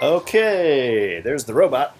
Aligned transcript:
Okay, 0.00 1.20
there's 1.20 1.44
the 1.44 1.54
robot. 1.54 1.96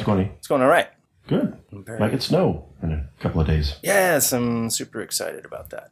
How's 0.00 0.06
it 0.06 0.16
going? 0.16 0.34
It's 0.38 0.48
going 0.48 0.62
all 0.62 0.68
right. 0.68 0.88
Good. 1.28 1.58
Might 1.72 2.10
get 2.10 2.22
snow 2.22 2.66
in 2.82 2.92
a 2.92 3.08
couple 3.20 3.40
of 3.40 3.46
days. 3.46 3.76
Yes, 3.82 4.32
I'm 4.32 4.70
super 4.70 5.02
excited 5.02 5.44
about 5.44 5.70
that. 5.70 5.90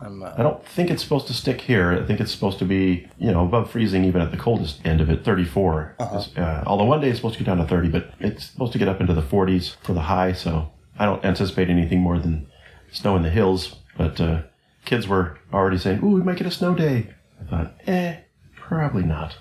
I'm. 0.00 0.22
Uh, 0.22 0.32
I 0.36 0.42
don't 0.42 0.64
think 0.66 0.90
it's 0.90 1.02
supposed 1.02 1.26
to 1.26 1.34
stick 1.34 1.60
here. 1.60 1.92
I 1.92 2.06
think 2.06 2.20
it's 2.20 2.32
supposed 2.32 2.58
to 2.60 2.64
be, 2.64 3.06
you 3.18 3.30
know, 3.30 3.44
above 3.44 3.70
freezing 3.70 4.04
even 4.04 4.22
at 4.22 4.30
the 4.30 4.38
coldest 4.38 4.80
end 4.84 5.02
of 5.02 5.10
it, 5.10 5.24
34. 5.24 5.96
Uh 5.98 6.22
huh. 6.36 6.62
although 6.66 6.84
one 6.84 7.02
day 7.02 7.08
it's 7.10 7.18
supposed 7.18 7.34
to 7.36 7.44
get 7.44 7.50
down 7.50 7.58
to 7.58 7.66
30, 7.66 7.88
but 7.90 8.14
it's 8.18 8.46
supposed 8.46 8.72
to 8.72 8.78
get 8.78 8.88
up 8.88 9.00
into 9.00 9.12
the 9.12 9.22
40s 9.22 9.76
for 9.82 9.92
the 9.92 10.00
high, 10.00 10.32
so 10.32 10.72
I 10.98 11.04
don't 11.04 11.22
anticipate 11.22 11.68
anything 11.68 12.00
more 12.00 12.18
than 12.18 12.50
snow 12.90 13.14
in 13.16 13.22
the 13.22 13.30
hills. 13.30 13.76
But 13.98 14.18
uh, 14.22 14.42
kids 14.86 15.06
were 15.06 15.38
already 15.52 15.76
saying, 15.76 16.02
ooh, 16.02 16.14
we 16.14 16.22
might 16.22 16.38
get 16.38 16.46
a 16.46 16.50
snow 16.50 16.74
day. 16.74 17.10
I 17.38 17.44
thought, 17.44 17.74
eh, 17.86 18.20
probably 18.56 19.02
not. 19.02 19.36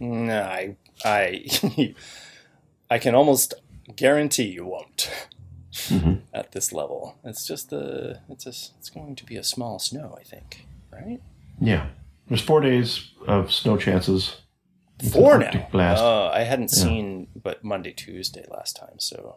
no, 0.00 0.42
I. 0.42 0.76
I. 1.04 1.44
I 2.90 2.98
can 2.98 3.14
almost 3.14 3.54
guarantee 3.96 4.48
you 4.48 4.64
won't. 4.66 5.10
At 6.34 6.50
this 6.52 6.72
level, 6.72 7.16
it's 7.24 7.46
just 7.46 7.72
a. 7.72 8.20
It's 8.28 8.44
a. 8.46 8.50
It's 8.50 8.90
going 8.90 9.14
to 9.16 9.24
be 9.24 9.36
a 9.36 9.44
small 9.44 9.78
snow, 9.78 10.16
I 10.18 10.24
think. 10.24 10.66
Right. 10.92 11.20
Yeah. 11.60 11.86
There's 12.28 12.40
four 12.42 12.60
days 12.60 13.10
of 13.26 13.52
snow 13.52 13.76
chances. 13.76 14.36
Four 15.12 15.38
now. 15.38 15.68
Blast. 15.72 16.02
Oh, 16.02 16.28
I 16.32 16.40
hadn't 16.40 16.68
seen 16.70 17.28
but 17.40 17.62
Monday, 17.64 17.92
Tuesday 17.92 18.44
last 18.50 18.76
time. 18.76 18.98
So 18.98 19.36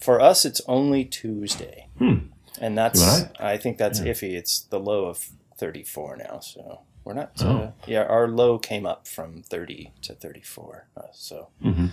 for 0.00 0.20
us, 0.20 0.44
it's 0.44 0.60
only 0.68 1.04
Tuesday, 1.04 1.88
Hmm. 1.98 2.16
and 2.60 2.78
that's 2.78 3.24
I 3.38 3.56
think 3.58 3.76
that's 3.78 4.00
iffy. 4.00 4.34
It's 4.34 4.60
the 4.60 4.80
low 4.80 5.06
of 5.06 5.28
thirty 5.58 5.82
four 5.82 6.16
now, 6.16 6.38
so 6.40 6.80
we're 7.04 7.14
not. 7.14 7.42
Uh, 7.42 7.46
Oh. 7.48 7.72
yeah, 7.86 8.04
our 8.04 8.26
low 8.28 8.58
came 8.58 8.86
up 8.86 9.06
from 9.06 9.42
thirty 9.42 9.92
to 10.02 10.14
thirty 10.14 10.40
four. 10.42 10.86
Uh, 10.96 11.08
so 11.12 11.48
Mhm. 11.62 11.90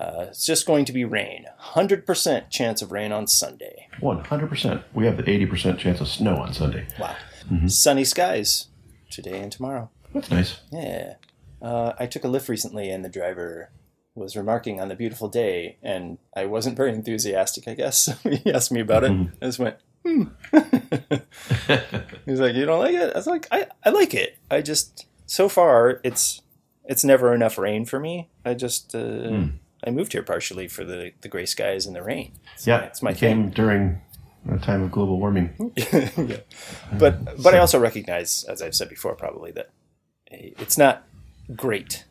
Uh, 0.00 0.26
it's 0.28 0.46
just 0.46 0.66
going 0.66 0.86
to 0.86 0.92
be 0.92 1.04
rain. 1.04 1.44
Hundred 1.58 2.06
percent 2.06 2.48
chance 2.48 2.80
of 2.80 2.90
rain 2.90 3.12
on 3.12 3.26
Sunday. 3.26 3.86
100%. 4.00 4.82
We 4.94 5.04
have 5.04 5.18
the 5.18 5.22
80% 5.24 5.78
chance 5.78 6.00
of 6.00 6.08
snow 6.08 6.36
on 6.36 6.54
Sunday. 6.54 6.86
Wow. 6.98 7.14
Mm-hmm. 7.52 7.68
Sunny 7.68 8.04
skies 8.04 8.68
today 9.10 9.38
and 9.40 9.52
tomorrow. 9.52 9.90
That's 10.14 10.30
nice. 10.30 10.60
Yeah. 10.72 11.14
Uh, 11.60 11.92
I 11.98 12.06
took 12.06 12.24
a 12.24 12.28
lift 12.28 12.48
recently, 12.48 12.90
and 12.90 13.04
the 13.04 13.10
driver 13.10 13.70
was 14.14 14.36
remarking 14.36 14.80
on 14.80 14.88
the 14.88 14.96
beautiful 14.96 15.28
day, 15.28 15.76
and 15.82 16.16
I 16.34 16.46
wasn't 16.46 16.78
very 16.78 16.92
enthusiastic, 16.92 17.68
I 17.68 17.74
guess. 17.74 18.08
he 18.22 18.50
asked 18.52 18.72
me 18.72 18.80
about 18.80 19.04
it. 19.04 19.12
I 19.42 19.44
just 19.44 19.58
went, 19.58 19.76
hmm. 20.02 20.24
He's 22.24 22.40
like, 22.40 22.54
You 22.54 22.64
don't 22.64 22.80
like 22.80 22.94
it? 22.94 23.12
I 23.14 23.18
was 23.18 23.26
like, 23.26 23.46
I, 23.50 23.66
I 23.84 23.90
like 23.90 24.14
it. 24.14 24.38
I 24.50 24.62
just, 24.62 25.06
so 25.26 25.50
far, 25.50 26.00
it's 26.02 26.40
it's 26.86 27.04
never 27.04 27.34
enough 27.34 27.58
rain 27.58 27.84
for 27.84 28.00
me. 28.00 28.30
I 28.44 28.54
just, 28.54 28.94
uh, 28.94 28.98
I 29.86 29.90
moved 29.90 30.12
here 30.12 30.22
partially 30.22 30.68
for 30.68 30.84
the, 30.84 31.12
the 31.22 31.28
gray 31.28 31.46
skies 31.46 31.86
and 31.86 31.96
the 31.96 32.02
rain. 32.02 32.32
It's 32.54 32.66
Yeah, 32.66 32.78
my, 32.78 32.84
it's 32.84 33.02
my 33.02 33.14
came 33.14 33.50
during 33.50 34.00
a 34.50 34.58
time 34.58 34.82
of 34.82 34.90
global 34.92 35.18
warming. 35.18 35.72
yeah. 35.76 36.38
But, 36.98 37.42
but 37.42 37.54
I 37.54 37.58
also 37.58 37.78
recognize, 37.78 38.44
as 38.44 38.60
I've 38.62 38.74
said 38.74 38.88
before, 38.88 39.14
probably, 39.14 39.50
that 39.52 39.70
eh, 40.30 40.50
it's 40.58 40.76
not 40.78 41.04
great 41.56 42.04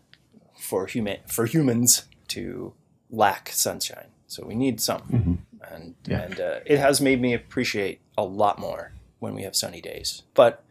for 0.59 0.85
human 0.88 1.18
for 1.28 1.46
humans 1.46 2.03
to 2.29 2.74
lack 3.09 3.50
sunshine. 3.50 4.08
So 4.28 4.46
we 4.46 4.53
need 4.56 4.79
some, 4.81 5.44
and 5.72 5.96
Yeah. 6.06 6.22
and 6.22 6.40
uh, 6.40 6.59
it 6.66 6.78
has 6.78 7.02
made 7.02 7.19
me 7.22 7.34
appreciate 7.34 8.00
a 8.18 8.24
lot 8.24 8.59
more 8.59 8.91
when 9.19 9.34
we 9.34 9.41
have 9.44 9.56
sunny 9.56 9.81
days. 9.81 10.22
But 10.35 10.63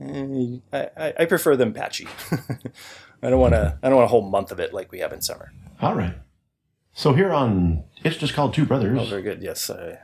eh, 0.00 0.56
I, 0.72 0.90
I, 0.96 1.12
I 1.20 1.24
prefer 1.24 1.56
them 1.56 1.72
patchy. 1.72 2.06
I 3.22 3.30
don't 3.30 3.40
want 3.40 3.54
to. 3.54 3.78
I 3.82 3.88
don't 3.88 3.96
want 3.96 4.04
a 4.06 4.08
whole 4.08 4.28
month 4.28 4.52
of 4.52 4.60
it 4.60 4.74
like 4.74 4.92
we 4.92 4.98
have 4.98 5.12
in 5.12 5.22
summer. 5.22 5.52
All 5.80 5.94
right. 5.94 6.14
So 6.98 7.12
here 7.12 7.32
on 7.32 7.84
It's 8.02 8.16
Just 8.16 8.34
Called 8.34 8.52
Two 8.54 8.64
Brothers, 8.66 8.98
Oh, 9.00 9.04
very 9.04 9.22
good. 9.22 9.40
Yes, 9.40 9.70
I, 9.70 9.98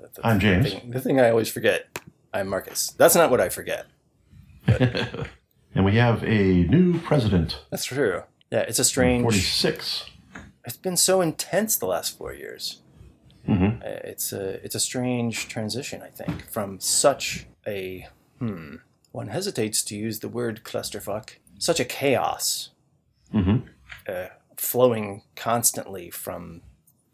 the, 0.00 0.08
the 0.12 0.26
I'm 0.26 0.40
James. 0.40 0.72
Thing, 0.72 0.90
the 0.90 1.00
thing 1.00 1.20
I 1.20 1.30
always 1.30 1.48
forget. 1.48 1.86
I'm 2.34 2.48
Marcus. 2.48 2.90
That's 2.98 3.14
not 3.14 3.30
what 3.30 3.40
I 3.40 3.48
forget. 3.48 3.86
and 4.66 5.84
we 5.84 5.94
have 5.94 6.24
a 6.24 6.64
new 6.64 6.98
president, 6.98 7.60
That's 7.70 7.84
true. 7.84 8.24
Yeah, 8.50 8.62
it's 8.62 8.80
a 8.80 8.84
strange. 8.84 9.22
46. 9.22 10.06
it's 10.66 10.76
been 10.76 10.96
so 10.96 11.20
intense 11.20 11.76
the 11.76 11.86
last 11.86 12.18
four 12.18 12.34
years. 12.34 12.80
Mhm. 13.48 13.80
Uh, 13.80 14.00
It's 14.02 14.32
a 14.32 14.64
it's 14.64 14.74
a 14.74 14.80
strange 14.80 15.46
transition, 15.48 16.02
I 16.02 16.08
think, 16.08 16.50
from 16.50 16.80
such 16.80 17.46
a 17.68 18.08
hmm. 18.40 18.76
One 19.12 19.28
hesitates 19.28 19.84
to 19.84 19.94
use 19.96 20.18
the 20.18 20.28
word 20.28 20.62
clusterfuck. 20.64 21.36
Such 21.60 21.78
a 21.78 21.84
chaos, 21.84 22.70
Mhm. 23.32 23.62
uh, 24.08 24.26
flowing 24.62 25.22
constantly 25.34 26.08
from 26.08 26.62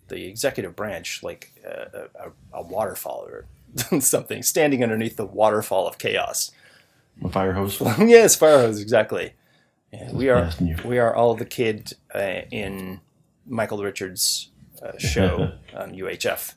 the 0.09 0.27
executive 0.27 0.77
branch, 0.77 1.23
like 1.23 1.53
uh, 1.67 1.85
a, 1.95 2.29
a, 2.29 2.33
a 2.53 2.63
waterfall 2.63 3.27
or 3.27 3.47
something, 4.01 4.43
standing 4.43 4.83
underneath 4.83 5.17
the 5.17 5.25
waterfall 5.25 5.89
of 5.89 5.99
chaos. 5.99 6.53
A 7.25 7.29
fire 7.29 7.55
hose. 7.55 7.81
yes, 7.99 8.37
fire 8.37 8.59
hose, 8.59 8.81
exactly. 8.81 9.33
Yeah, 9.93 10.13
we 10.13 10.29
are 10.29 10.51
we 10.85 10.99
are 10.99 11.15
all 11.15 11.35
the 11.35 11.47
kid 11.47 11.95
uh, 12.15 12.43
in 12.51 13.01
Michael 13.47 13.83
Richards' 13.83 14.51
uh, 14.83 14.99
show 14.99 15.53
on 15.75 15.95
UHF. 15.95 16.55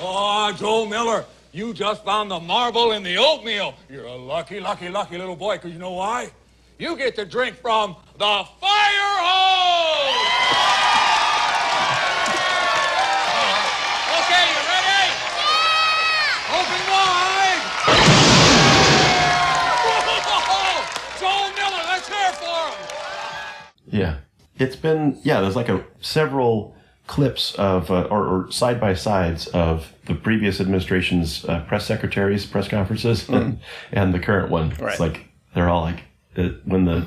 Oh, 0.00 0.54
Joe 0.56 0.86
Miller, 0.86 1.24
you 1.52 1.74
just 1.74 2.04
found 2.04 2.30
the 2.30 2.38
marble 2.38 2.92
in 2.92 3.02
the 3.02 3.16
oatmeal. 3.18 3.74
You're 3.90 4.06
a 4.06 4.14
lucky, 4.14 4.60
lucky, 4.60 4.88
lucky 4.88 5.18
little 5.18 5.34
boy, 5.34 5.56
because 5.56 5.72
you 5.72 5.80
know 5.80 5.92
why? 5.94 6.30
You 6.78 6.96
get 6.96 7.16
to 7.16 7.24
drink 7.24 7.56
from 7.56 7.96
the 8.18 8.44
fire 8.60 9.18
hose! 9.18 10.14
Okay, 14.14 14.44
you 14.46 14.62
ready? 14.62 15.10
Open 16.54 16.82
wide! 16.86 17.62
Whoa! 19.82 20.86
Joe 21.18 21.50
Miller, 21.56 21.82
let's 21.88 22.06
hear 22.06 22.32
for 22.34 22.70
him! 22.70 22.78
Yeah. 23.88 24.18
It's 24.60 24.76
been, 24.76 25.18
yeah, 25.24 25.40
there's 25.40 25.56
like 25.56 25.68
a 25.68 25.84
several 26.00 26.76
clips 27.08 27.56
of, 27.56 27.90
uh, 27.90 28.02
or, 28.02 28.24
or 28.24 28.52
side 28.52 28.80
by 28.80 28.94
sides 28.94 29.48
of 29.48 29.92
the 30.04 30.14
previous 30.14 30.60
administration's 30.60 31.44
uh, 31.46 31.64
press 31.66 31.86
secretaries' 31.86 32.46
press 32.46 32.68
conferences 32.68 33.28
and, 33.28 33.58
and 33.90 34.14
the 34.14 34.20
current 34.20 34.48
one. 34.48 34.70
Right. 34.78 34.92
It's 34.92 35.00
like, 35.00 35.28
they're 35.56 35.68
all 35.68 35.82
like, 35.82 36.04
uh, 36.38 36.48
when 36.64 36.84
the 36.84 37.06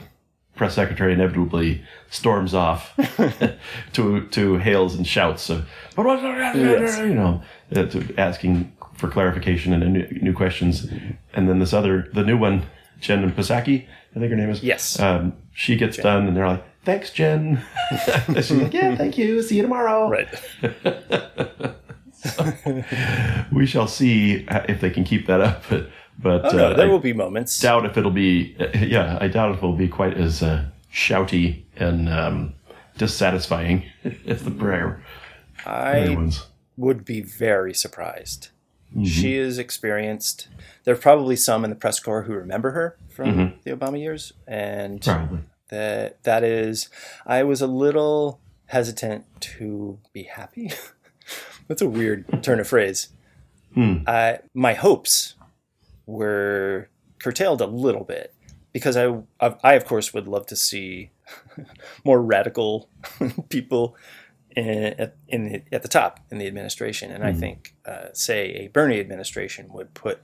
press 0.55 0.75
secretary 0.75 1.13
inevitably 1.13 1.81
storms 2.09 2.53
off 2.53 2.93
to 3.93 4.27
to 4.27 4.57
hails 4.57 4.93
and 4.95 5.07
shouts 5.07 5.49
of, 5.49 5.67
Yes. 5.97 6.97
you 6.99 7.15
know, 7.15 7.41
uh, 7.75 7.85
to 7.85 8.13
asking 8.17 8.71
for 8.93 9.07
clarification 9.09 9.73
and 9.73 9.93
new, 9.93 10.07
new 10.21 10.33
questions. 10.33 10.85
And 11.33 11.49
then 11.49 11.57
this 11.59 11.73
other, 11.73 12.09
the 12.13 12.23
new 12.23 12.37
one, 12.37 12.63
Jen 12.99 13.31
Psaki, 13.31 13.87
I 14.15 14.19
think 14.19 14.29
her 14.29 14.35
name 14.35 14.49
is. 14.49 14.61
Yes. 14.61 14.99
Um, 14.99 15.33
she 15.53 15.75
gets 15.75 15.97
done 15.97 16.27
and 16.27 16.37
they're 16.37 16.47
like, 16.47 16.63
thanks, 16.83 17.11
Jen. 17.11 17.63
She's 18.27 18.51
like, 18.51 18.73
yeah, 18.73 18.95
thank 18.95 19.17
you. 19.17 19.41
See 19.41 19.55
you 19.55 19.63
tomorrow. 19.63 20.09
Right. 20.09 20.27
We 23.51 23.65
shall 23.65 23.87
see 23.87 24.45
uh, 24.47 24.61
if 24.69 24.79
they 24.81 24.89
can 24.91 25.03
keep 25.03 25.25
that 25.27 25.41
up. 25.41 25.63
But, 25.69 25.89
but 26.21 26.53
Oh, 26.53 26.57
no, 26.57 26.65
uh, 26.71 26.73
there 26.75 26.89
will 26.89 26.99
be 26.99 27.13
moments. 27.13 27.59
doubt 27.59 27.85
if 27.85 27.97
it'll 27.97 28.11
be, 28.11 28.55
uh, 28.59 28.67
yeah, 28.79 29.17
I 29.21 29.27
doubt 29.27 29.51
if 29.51 29.57
it'll 29.57 29.73
be 29.75 29.87
quite 29.87 30.15
as 30.17 30.41
uh, 30.43 30.65
shouty 30.93 31.63
and 31.77 32.07
um, 32.09 32.53
dissatisfying 32.97 33.85
as 34.27 34.43
the 34.43 34.51
prayer 34.51 35.03
I 35.65 36.17
would 36.77 37.05
be 37.05 37.21
very 37.21 37.73
surprised. 37.73 38.49
Mm-hmm. 38.91 39.03
She 39.05 39.35
is 39.37 39.57
experienced. 39.57 40.47
There 40.83 40.93
are 40.93 40.97
probably 40.97 41.35
some 41.35 41.63
in 41.63 41.69
the 41.69 41.75
press 41.75 41.99
corps 41.99 42.23
who 42.23 42.33
remember 42.33 42.71
her 42.71 42.97
from 43.09 43.53
the 43.63 43.71
Obama 43.71 43.99
years, 43.99 44.33
and 44.47 44.99
Mm-hmm. 45.01 45.11
Probably. 45.11 45.39
that 45.69 46.21
that 46.23 46.43
is. 46.43 46.89
I 47.25 47.43
was 47.43 47.61
a 47.61 47.67
little 47.67 48.39
hesitant 48.67 49.25
to 49.41 49.99
be 50.13 50.23
happy. 50.23 50.71
That's 51.67 51.81
a 51.81 51.87
weird 51.89 52.43
turn 52.43 52.59
of 52.59 52.67
phrase. 52.67 53.09
Hmm. 53.75 53.97
I, 54.07 54.39
my 54.53 54.73
hopes 54.73 55.35
were 56.05 56.89
curtailed 57.19 57.61
a 57.61 57.67
little 57.67 58.03
bit 58.03 58.33
because 58.73 58.95
I, 58.97 59.19
I, 59.39 59.73
of 59.73 59.85
course 59.85 60.13
would 60.13 60.27
love 60.27 60.45
to 60.47 60.55
see 60.55 61.11
more 62.03 62.21
radical 62.21 62.89
people 63.49 63.95
in, 64.55 65.11
in 65.27 65.43
the, 65.45 65.61
at 65.71 65.81
the 65.81 65.87
top 65.87 66.19
in 66.29 66.37
the 66.37 66.47
administration. 66.47 67.11
And 67.11 67.23
I 67.23 67.33
think, 67.33 67.73
uh, 67.85 68.07
say, 68.13 68.51
a 68.55 68.67
Bernie 68.67 68.99
administration 68.99 69.71
would 69.73 69.93
put 69.93 70.21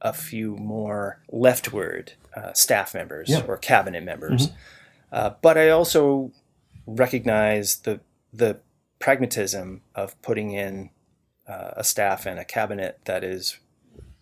a 0.00 0.12
few 0.12 0.56
more 0.56 1.20
leftward 1.30 2.12
uh, 2.36 2.52
staff 2.52 2.94
members 2.94 3.28
Yeah. 3.30 3.42
or 3.48 3.56
cabinet 3.56 4.04
members. 4.04 4.50
Uh, 5.10 5.30
but 5.42 5.58
I 5.58 5.70
also 5.70 6.30
recognize 6.86 7.76
the 7.80 8.00
the 8.32 8.58
pragmatism 8.98 9.80
of 9.94 10.20
putting 10.22 10.52
in 10.52 10.90
uh, 11.48 11.70
a 11.76 11.84
staff 11.84 12.26
and 12.26 12.38
a 12.38 12.44
cabinet 12.44 12.98
that 13.06 13.24
is 13.24 13.58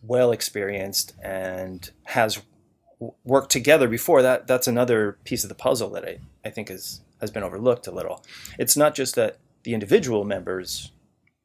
well 0.06 0.30
experienced 0.32 1.14
and 1.22 1.90
has 2.04 2.42
worked 3.24 3.50
together 3.50 3.88
before. 3.88 4.22
That 4.22 4.46
that's 4.46 4.66
another 4.66 5.18
piece 5.24 5.42
of 5.44 5.48
the 5.48 5.54
puzzle 5.54 5.90
that 5.90 6.04
I, 6.04 6.18
I 6.44 6.50
think 6.50 6.70
is 6.70 7.00
has 7.20 7.30
been 7.30 7.42
overlooked 7.42 7.86
a 7.86 7.92
little. 7.92 8.24
It's 8.58 8.76
not 8.76 8.94
just 8.94 9.14
that 9.14 9.38
the 9.62 9.74
individual 9.74 10.24
members 10.24 10.92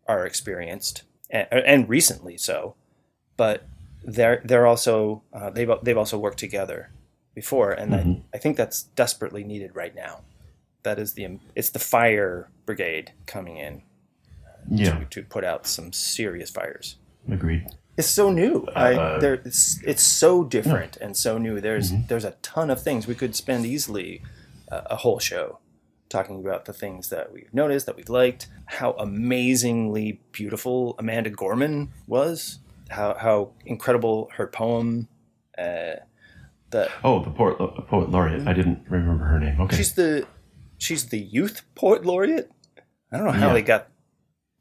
are 0.07 0.25
experienced 0.25 1.03
and, 1.29 1.47
and 1.51 1.89
recently 1.89 2.37
so, 2.37 2.75
but 3.37 3.65
they're 4.03 4.41
they're 4.43 4.67
also 4.67 5.23
uh, 5.33 5.49
they've 5.49 5.69
they've 5.83 5.97
also 5.97 6.17
worked 6.17 6.39
together 6.39 6.91
before, 7.33 7.71
and 7.71 7.95
I, 7.95 8.21
I 8.33 8.37
think 8.39 8.57
that's 8.57 8.83
desperately 8.83 9.43
needed 9.43 9.75
right 9.75 9.95
now. 9.95 10.21
That 10.83 10.99
is 10.99 11.13
the 11.13 11.39
it's 11.55 11.69
the 11.69 11.79
fire 11.79 12.49
brigade 12.65 13.13
coming 13.25 13.57
in 13.57 13.83
Yeah, 14.69 14.99
to, 14.99 15.05
to 15.05 15.23
put 15.23 15.43
out 15.43 15.65
some 15.67 15.93
serious 15.93 16.49
fires. 16.49 16.97
agreed. 17.31 17.67
It's 17.97 18.07
so 18.07 18.31
new. 18.31 18.67
I, 18.75 18.93
Uh, 18.95 19.19
there, 19.19 19.33
it's 19.45 19.79
it's 19.83 20.03
so 20.03 20.43
different 20.43 20.97
and 20.97 21.15
so 21.15 21.37
new. 21.37 21.59
There's 21.59 21.91
there's 22.07 22.25
a 22.25 22.31
ton 22.41 22.69
of 22.69 22.81
things 22.81 23.05
we 23.07 23.15
could 23.15 23.35
spend 23.35 23.65
easily 23.65 24.21
uh, 24.71 24.81
a 24.85 24.95
whole 24.97 25.19
show 25.19 25.59
talking 26.09 26.39
about 26.39 26.65
the 26.65 26.73
things 26.73 27.09
that 27.09 27.31
we've 27.31 27.53
noticed 27.53 27.85
that 27.85 27.95
we've 27.95 28.09
liked. 28.09 28.47
How 28.65 28.91
amazingly 28.93 30.21
beautiful 30.31 30.95
Amanda 30.99 31.29
Gorman 31.29 31.89
was. 32.07 32.59
How 32.89 33.15
how 33.19 33.51
incredible 33.65 34.29
her 34.37 34.47
poem. 34.47 35.07
Uh, 35.57 35.95
the 36.69 36.89
Oh, 37.03 37.21
the 37.23 37.29
poet, 37.31 37.57
the 37.57 37.81
poet 37.81 38.09
laureate. 38.09 38.47
I 38.47 38.53
didn't 38.53 38.83
remember 38.89 39.25
her 39.25 39.39
name. 39.39 39.59
Okay. 39.61 39.75
she's 39.77 39.93
the 39.95 40.25
she's 40.77 41.09
the 41.09 41.19
youth 41.19 41.63
poet 41.75 42.05
laureate. 42.05 42.49
I 43.11 43.17
don't 43.17 43.25
know 43.25 43.33
how 43.33 43.47
Yeah. 43.47 43.53
they 43.53 43.61
got 43.61 43.87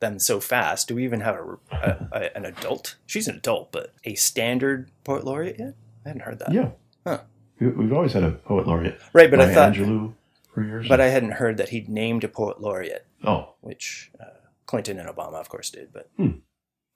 them 0.01 0.19
so 0.19 0.41
fast. 0.41 0.89
Do 0.89 0.95
we 0.97 1.05
even 1.05 1.21
have 1.21 1.37
a, 1.37 1.59
a, 1.73 2.09
a 2.13 2.37
an 2.37 2.45
adult? 2.45 2.97
She's 3.07 3.29
an 3.29 3.37
adult, 3.37 3.71
but 3.73 3.95
a 4.05 4.15
standard 4.15 4.91
poet 5.05 5.25
laureate 5.25 5.57
yet? 5.59 5.75
I 6.05 6.09
hadn't 6.09 6.23
heard 6.23 6.39
that. 6.41 6.53
yeah. 6.53 6.71
Huh. 7.07 7.21
We, 7.59 7.69
we've 7.69 7.93
always 7.93 8.13
had 8.15 8.23
a 8.25 8.33
poet 8.33 8.67
laureate. 8.67 8.99
Right, 9.13 9.31
but 9.31 9.41
I 9.41 9.53
thought, 9.55 9.75
Angelou 9.75 10.15
for 10.53 10.65
years. 10.65 10.89
but 10.89 11.01
I 11.01 11.07
hadn't 11.09 11.33
heard 11.33 11.57
that 11.59 11.69
he'd 11.69 11.89
named 11.89 12.25
a 12.25 12.29
poet 12.29 12.61
laureate, 12.61 13.07
oh, 13.25 13.55
which 13.61 14.11
uh, 14.19 14.25
Clinton 14.67 14.99
and 14.99 15.09
Obama, 15.09 15.35
of 15.35 15.49
course, 15.49 15.71
did. 15.71 15.93
But 15.93 16.11
Hmm. 16.17 16.31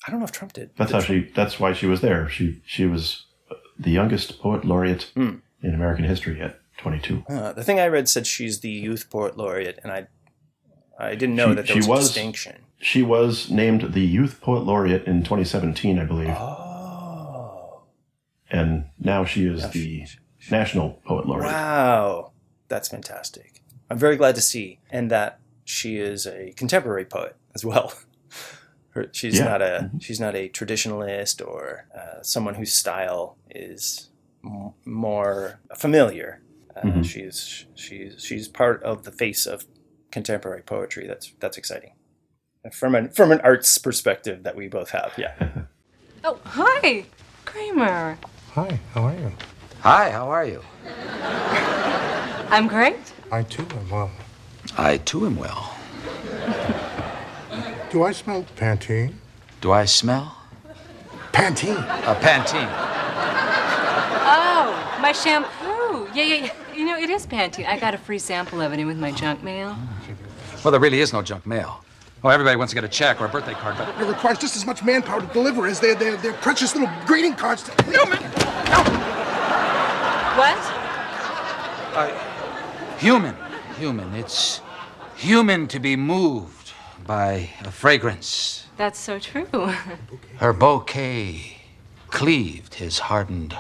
I 0.07 0.11
don't 0.11 0.21
know 0.21 0.25
if 0.27 0.33
Trump 0.33 0.53
did. 0.55 0.71
that's 0.77 0.91
Did 0.91 0.95
how 1.01 1.07
she. 1.07 1.31
That's 1.35 1.59
why 1.61 1.73
she 1.73 1.87
was 1.87 2.01
there. 2.01 2.29
She 2.29 2.63
she 2.67 2.85
was 2.87 3.27
the 3.79 3.91
youngest 3.91 4.41
poet 4.41 4.65
laureate 4.65 5.11
Hmm. 5.15 5.37
in 5.63 5.75
American 5.75 6.05
history 6.05 6.41
at 6.41 6.61
22. 6.79 7.25
Uh, 7.29 7.53
the 7.53 7.63
thing 7.65 7.79
I 7.81 7.87
read 7.89 8.09
said 8.09 8.27
she's 8.27 8.61
the 8.61 8.71
youth 8.71 9.09
poet 9.11 9.37
laureate, 9.37 9.79
and 9.83 9.93
I 9.93 10.07
I 10.99 11.15
didn't 11.15 11.37
know 11.37 11.51
She- 11.51 11.55
that 11.57 11.67
there 11.67 11.75
she 11.75 11.79
was, 11.81 11.87
a 11.89 11.91
was- 11.91 12.07
distinction. 12.09 12.57
She 12.85 13.03
was 13.03 13.51
named 13.51 13.95
the 13.95 14.03
youth 14.03 14.43
poet 14.43 14.65
laureate 14.65 15.07
in 15.07 15.23
2017, 15.23 15.99
I 15.99 16.05
believe, 16.05 16.29
Oh, 16.29 17.85
and 18.51 18.85
now 18.99 19.25
she 19.25 19.47
is 19.47 19.71
the 19.71 20.05
national 20.51 21.01
poet 21.07 21.27
laureate. 21.27 21.51
wow, 21.51 22.33
that's 22.69 22.89
fantastic. 22.89 23.63
I'm 23.91 23.97
very 23.97 24.17
glad 24.17 24.35
to 24.35 24.43
see, 24.43 24.81
and 24.91 25.11
that 25.11 25.41
she 25.65 25.97
is 25.97 26.27
a 26.27 26.53
contemporary 26.59 27.07
poet 27.07 27.37
as 27.55 27.65
well. 27.65 27.95
Her, 28.91 29.09
she's 29.13 29.39
Yeah. 29.39 29.45
not 29.47 29.63
a 29.63 29.91
she's 29.99 30.21
not 30.21 30.37
a 30.37 30.49
traditionalist 30.51 31.45
or 31.45 31.87
uh, 31.97 32.23
someone 32.23 32.55
whose 32.55 32.75
style 32.75 33.39
is 33.51 34.11
m- 34.45 34.75
more 34.85 35.59
familiar. 35.75 36.43
Uh, 36.77 36.83
Mhm. 36.83 37.05
She's 37.05 37.65
she's 37.75 38.23
she's 38.23 38.47
part 38.47 38.83
of 38.83 39.05
the 39.05 39.11
face 39.11 39.47
of 39.47 39.65
contemporary 40.13 40.63
poetry. 40.63 41.07
That's 41.09 41.33
that's 41.41 41.57
exciting 41.57 41.94
from 42.73 42.95
an 42.95 43.09
from 43.11 43.33
an 43.33 43.41
arts 43.43 43.77
perspective 43.79 44.43
that 44.45 44.57
we 44.57 44.69
both 44.69 44.91
have. 44.91 45.13
Yeah. 45.17 45.35
Oh, 46.27 46.41
hi, 46.47 47.05
Kramer. 47.45 48.17
Hi, 48.53 48.81
how 48.95 49.03
are 49.03 49.15
you? 49.15 49.33
Hi, 49.81 50.11
how 50.11 50.31
are 50.31 50.47
you? 50.47 50.63
I'm 52.51 52.67
great. 52.67 52.97
I 53.31 53.43
too 53.43 53.67
am 53.77 53.91
well. 53.91 54.11
I 54.79 54.97
too 54.97 55.27
am 55.27 55.37
well. 55.37 55.77
Do 57.91 58.05
I 58.05 58.13
smell 58.13 58.47
Pantene? 58.57 59.17
Do 59.61 59.73
I 59.73 59.85
smell? 59.85 60.35
Pantene! 61.33 61.77
A 61.77 62.15
Pantene. 62.15 62.71
Oh, 64.25 64.99
my 65.03 65.13
shampoo. 65.13 66.09
Yeah, 66.15 66.25
yeah, 66.25 66.45
yeah. 66.47 66.75
You 66.75 66.87
know, 66.87 66.97
it 66.97 67.11
is 67.11 67.27
Pantene. 67.27 67.67
I 67.67 67.79
got 67.79 67.93
a 67.93 67.99
free 67.99 68.19
sample 68.19 68.63
of 68.63 68.73
it 68.73 68.79
in 68.79 68.87
with 68.87 68.99
my 68.99 69.11
junk 69.11 69.43
mail. 69.43 69.77
Well, 70.65 70.71
there 70.73 70.81
really 70.81 71.03
is 71.03 71.13
no 71.13 71.21
junk 71.21 71.45
mail. 71.47 71.85
Oh, 72.27 72.31
everybody 72.31 72.57
wants 72.57 72.71
to 72.71 72.75
get 72.75 72.85
a 72.85 72.89
check 72.89 73.21
or 73.21 73.27
a 73.27 73.29
birthday 73.29 73.53
card, 73.53 73.77
but 73.77 73.87
It 74.01 74.07
requires 74.07 74.39
just 74.39 74.57
as 74.57 74.65
much 74.65 74.83
manpower 74.83 75.21
to 75.21 75.27
deliver 75.27 75.67
as 75.67 75.79
their, 75.79 75.95
their, 75.95 76.17
their 76.17 76.33
precious 76.33 76.75
little 76.75 76.91
greeting 77.05 77.35
cards. 77.35 77.65
To... 77.65 77.91
No, 77.91 78.07
man. 78.07 78.23
What? 80.39 80.57
Uh, 81.95 82.97
human. 82.97 83.37
Human. 83.79 84.15
It's 84.15 84.63
human 85.17 85.69
to 85.69 85.79
be 85.79 85.97
moved 85.97 86.73
by 87.07 87.51
a 87.61 87.71
fragrance. 87.71 88.69
That's 88.79 88.99
so 88.99 89.19
true. 89.19 89.47
Her 90.39 90.55
bouquet 90.55 91.59
cleaved 92.09 92.75
his 92.75 93.01
hardened 93.01 93.55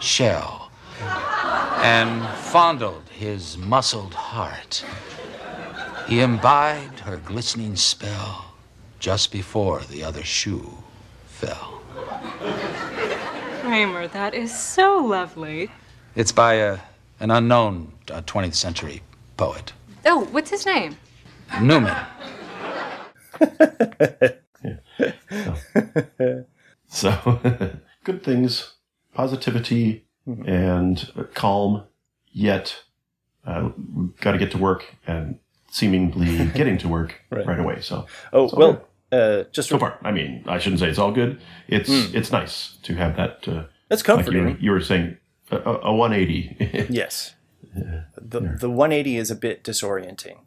shell 0.00 0.70
and 1.82 2.26
fondled 2.38 3.06
his 3.10 3.58
muscled 3.58 4.14
heart. 4.14 4.82
He 6.06 6.20
imbibed 6.20 7.00
her 7.00 7.16
glistening 7.16 7.76
spell 7.76 8.54
just 8.98 9.32
before 9.32 9.80
the 9.80 10.04
other 10.04 10.22
shoe 10.22 10.78
fell. 11.26 11.82
Kramer, 13.60 14.08
that 14.08 14.34
is 14.34 14.56
so 14.56 14.98
lovely. 14.98 15.70
It's 16.14 16.32
by 16.32 16.54
a, 16.54 16.78
an 17.20 17.30
unknown 17.30 17.92
uh, 18.10 18.22
20th 18.22 18.54
century 18.54 19.02
poet, 19.36 19.72
Oh, 20.04 20.24
what's 20.32 20.50
his 20.50 20.66
name? 20.66 20.96
Newman. 21.60 21.96
So, 26.92 27.40
good 28.04 28.22
things, 28.22 28.74
positivity, 29.14 30.04
and 30.26 31.10
calm. 31.32 31.84
Yet, 32.30 32.82
uh, 33.46 33.70
we've 33.94 34.14
got 34.20 34.32
to 34.32 34.38
get 34.38 34.50
to 34.50 34.58
work 34.58 34.84
and 35.06 35.38
seemingly 35.72 36.46
getting 36.54 36.78
to 36.78 36.88
work 36.88 37.20
Right. 37.30 37.46
right. 37.46 37.58
away. 37.58 37.80
So, 37.80 38.06
Oh 38.32 38.48
well, 38.52 38.88
uh, 39.10 39.44
just 39.52 39.68
so 39.68 39.78
far, 39.78 39.98
I 40.02 40.12
mean, 40.12 40.44
I 40.46 40.58
shouldn't 40.58 40.80
say 40.80 40.88
it's 40.88 40.98
all 40.98 41.12
good. 41.12 41.40
It's 41.68 41.90
it's 42.14 42.30
nice 42.32 42.76
to 42.84 42.94
have 42.94 43.16
that. 43.16 43.46
Uh, 43.48 43.64
that's 43.88 44.02
like 44.08 44.08
you, 44.08 44.14
comforting. 44.24 44.44
were- 44.44 44.58
you 44.60 44.70
were 44.70 44.80
saying, 44.80 45.16
a, 45.50 45.56
a 45.56 45.72
a 45.90 45.94
180. 45.94 46.86
Yes. 46.90 47.34
The 47.74 48.56
the 48.60 48.68
180 48.70 49.16
is 49.16 49.30
a 49.30 49.36
bit 49.36 49.64
disorienting 49.64 50.38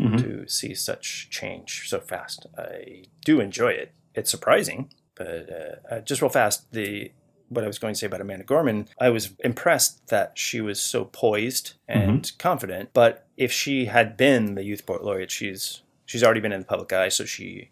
Mhm. 0.00 0.18
to 0.22 0.48
see 0.48 0.74
such 0.74 1.28
change 1.30 1.88
so 1.88 2.00
fast. 2.00 2.46
I 2.58 3.04
do 3.24 3.40
enjoy 3.40 3.70
it. 3.72 3.92
It's 4.14 4.30
surprising, 4.30 4.90
but 5.14 5.48
uh, 5.50 5.94
uh, 5.94 6.00
just 6.00 6.20
real 6.22 6.28
fast, 6.28 6.72
the 6.72 7.12
what 7.48 7.62
I 7.62 7.66
was 7.68 7.78
going 7.78 7.94
to 7.94 7.98
say 8.00 8.06
about 8.06 8.20
Amanda 8.20 8.44
Gorman, 8.44 8.88
I 8.98 9.10
was 9.10 9.30
impressed 9.44 10.08
that 10.08 10.36
she 10.36 10.60
was 10.60 10.80
so 10.82 11.04
poised 11.04 11.74
and 11.86 12.32
confident. 12.38 12.90
But 12.92 13.23
if 13.36 13.52
she 13.52 13.86
had 13.86 14.16
been 14.16 14.54
the 14.54 14.64
youth 14.64 14.86
poet 14.86 15.04
laureate, 15.04 15.30
she's 15.30 15.82
she's 16.04 16.22
already 16.22 16.40
been 16.40 16.52
in 16.52 16.60
the 16.60 16.66
public 16.66 16.92
eye, 16.92 17.08
so 17.08 17.24
she, 17.24 17.70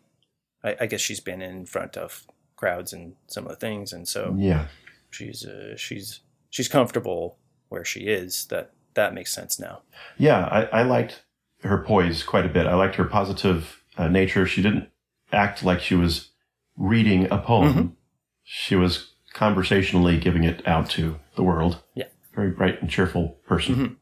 I, 0.64 0.76
I 0.80 0.86
guess 0.86 1.00
she's 1.00 1.20
been 1.20 1.42
in 1.42 1.66
front 1.66 1.96
of 1.96 2.26
crowds 2.56 2.92
and 2.92 3.14
some 3.26 3.44
of 3.44 3.50
the 3.50 3.56
things, 3.56 3.92
and 3.92 4.06
so 4.08 4.34
yeah. 4.38 4.66
she's 5.10 5.44
uh, 5.44 5.76
she's 5.76 6.20
she's 6.50 6.68
comfortable 6.68 7.38
where 7.68 7.84
she 7.84 8.00
is. 8.00 8.46
That 8.46 8.72
that 8.94 9.14
makes 9.14 9.32
sense 9.32 9.58
now. 9.58 9.82
Yeah, 10.18 10.46
I, 10.46 10.80
I 10.80 10.82
liked 10.82 11.22
her 11.62 11.78
poise 11.78 12.22
quite 12.22 12.46
a 12.46 12.48
bit. 12.50 12.66
I 12.66 12.74
liked 12.74 12.96
her 12.96 13.04
positive 13.04 13.82
uh, 13.96 14.08
nature. 14.08 14.46
She 14.46 14.62
didn't 14.62 14.88
act 15.32 15.62
like 15.62 15.80
she 15.80 15.94
was 15.94 16.30
reading 16.76 17.30
a 17.30 17.38
poem. 17.38 17.96
She 18.42 18.74
was 18.74 19.12
conversationally 19.32 20.18
giving 20.18 20.44
it 20.44 20.66
out 20.66 20.90
to 20.90 21.18
the 21.36 21.42
world. 21.42 21.82
Yeah. 21.94 22.06
Very 22.34 22.50
bright 22.50 22.80
and 22.80 22.90
cheerful 22.90 23.38
person. 23.46 23.98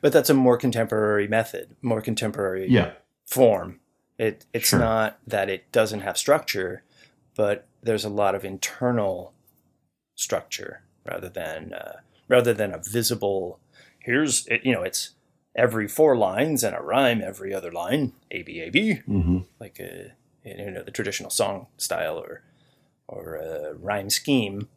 But 0.00 0.12
that's 0.12 0.30
a 0.30 0.34
more 0.34 0.56
contemporary 0.56 1.28
method, 1.28 1.76
more 1.82 2.00
contemporary 2.00 2.70
Yeah. 2.70 2.92
form. 3.26 3.80
It 4.18 4.46
it's 4.52 4.68
Sure. 4.68 4.78
not 4.78 5.18
that 5.26 5.48
it 5.50 5.70
doesn't 5.72 6.00
have 6.00 6.16
structure, 6.16 6.82
but 7.34 7.66
there's 7.82 8.04
a 8.04 8.08
lot 8.10 8.34
of 8.34 8.44
internal 8.44 9.32
structure 10.14 10.82
rather 11.04 11.28
than 11.28 11.72
uh, 11.72 11.96
rather 12.28 12.54
than 12.54 12.72
a 12.72 12.78
visible 12.78 13.58
here's 13.98 14.46
it, 14.46 14.64
you 14.64 14.72
know 14.72 14.82
it's 14.82 15.10
every 15.56 15.88
four 15.88 16.16
lines 16.16 16.62
and 16.62 16.74
a 16.76 16.80
rhyme 16.80 17.20
every 17.20 17.52
other 17.52 17.72
line 17.72 18.12
a 18.30 18.42
b 18.42 18.60
a 18.60 18.70
b 18.70 18.94
hmm 19.06 19.38
like 19.58 19.78
a 19.80 20.12
you 20.44 20.70
know 20.70 20.82
the 20.84 20.90
traditional 20.92 21.30
song 21.30 21.66
style 21.76 22.16
or 22.18 22.42
or 23.08 23.34
a 23.36 23.74
rhyme 23.74 24.08
scheme. 24.10 24.68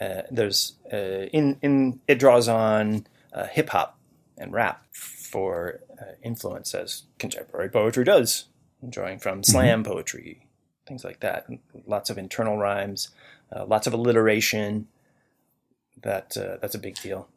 Uh, 0.00 0.22
there's 0.30 0.76
uh, 0.92 1.26
in 1.32 1.58
in 1.62 2.00
it 2.08 2.18
draws 2.18 2.48
on 2.48 3.06
uh, 3.32 3.46
hip 3.46 3.70
hop 3.70 3.97
and 4.38 4.52
rap 4.52 4.84
for 4.92 5.80
uh, 6.00 6.12
influence 6.22 6.74
as 6.74 7.02
contemporary 7.18 7.68
poetry 7.68 8.04
does, 8.04 8.44
drawing 8.88 9.18
from 9.18 9.42
slam 9.42 9.84
poetry, 9.84 10.46
things 10.86 11.04
like 11.04 11.20
that. 11.20 11.46
Lots 11.86 12.10
of 12.10 12.18
internal 12.18 12.56
rhymes, 12.56 13.10
uh, 13.54 13.64
lots 13.66 13.86
of 13.86 13.92
alliteration. 13.92 14.88
That 16.02 16.36
uh, 16.36 16.58
that's 16.60 16.76
a 16.76 16.78
big 16.78 16.94
deal. 16.96 17.28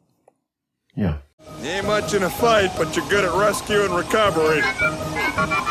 Yeah. 0.94 1.18
You 1.60 1.68
ain't 1.68 1.86
much 1.86 2.14
in 2.14 2.22
a 2.22 2.30
fight, 2.30 2.70
but 2.76 2.94
you're 2.94 3.08
good 3.08 3.24
at 3.24 3.32
rescue 3.34 3.84
and 3.84 3.94
recovery. 3.94 4.58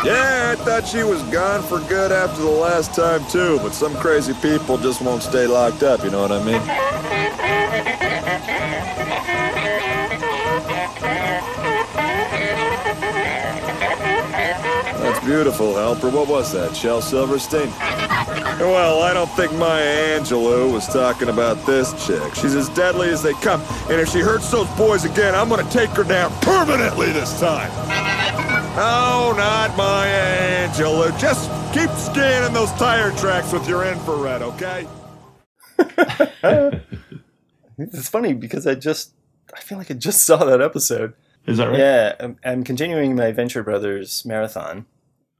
Yeah, 0.04 0.54
I 0.54 0.56
thought 0.58 0.86
she 0.86 1.04
was 1.04 1.22
gone 1.24 1.64
for 1.64 1.80
good 1.88 2.12
after 2.12 2.42
the 2.42 2.50
last 2.50 2.94
time, 2.94 3.26
too, 3.30 3.58
but 3.60 3.74
some 3.74 3.96
crazy 3.96 4.34
people 4.42 4.78
just 4.78 5.02
won't 5.02 5.24
stay 5.24 5.48
locked 5.48 5.84
up, 5.84 6.04
you 6.04 6.10
know 6.10 6.22
what 6.22 6.32
I 6.32 6.44
mean? 6.44 8.11
Beautiful, 15.24 15.75
Helper. 15.75 16.10
What 16.10 16.28
was 16.28 16.51
that, 16.54 16.75
Shel 16.75 17.01
Silverstein? 17.01 17.70
Well, 18.60 19.01
I 19.01 19.13
don't 19.13 19.30
think 19.32 19.54
Maya 19.54 20.20
Angelou 20.20 20.72
was 20.72 20.88
talking 20.88 21.30
about 21.30 21.66
this 21.66 21.94
chick. 22.06 22.36
She's 22.36 22.56
as 22.56 22.70
deadly 22.70 23.10
as 23.10 23.24
they 23.24 23.34
come, 23.34 23.62
and 23.90 24.00
if 24.00 24.10
she 24.10 24.20
hurts 24.20 24.50
those 24.51 24.70
boys 24.72 25.06
again, 25.06 25.36
I'm 25.36 25.50
gonna 25.50 25.70
take 25.70 25.90
her 25.92 26.04
down 26.04 26.32
permanently 26.42 27.12
this 27.12 27.40
time. 27.40 27.72
Oh, 28.78 29.34
not 29.38 29.75
Maya 29.78 30.68
Angelou. 30.68 31.18
Just 31.20 31.50
keep 31.74 31.90
scanning 31.92 32.54
those 32.54 32.72
tire 32.74 33.12
tracks 33.12 33.51
with 33.51 33.68
your 33.68 33.86
infrared, 33.86 34.42
okay? 34.42 34.88
It's 37.78 38.10
funny 38.10 38.34
because 38.34 38.68
I 38.68 38.75
just 38.75 39.13
I 39.56 39.60
feel 39.60 39.78
like 39.78 39.90
I 39.90 39.96
just 39.96 40.24
saw 40.24 40.38
that 40.46 40.62
episode. 40.62 41.13
Is 41.48 41.58
that 41.58 41.70
right? 41.70 41.80
Yeah, 41.80 42.16
I'm, 42.20 42.38
I'm 42.44 42.63
continuing 42.63 43.16
my 43.16 43.32
Venture 43.32 43.63
Brothers 43.63 44.24
marathon 44.25 44.86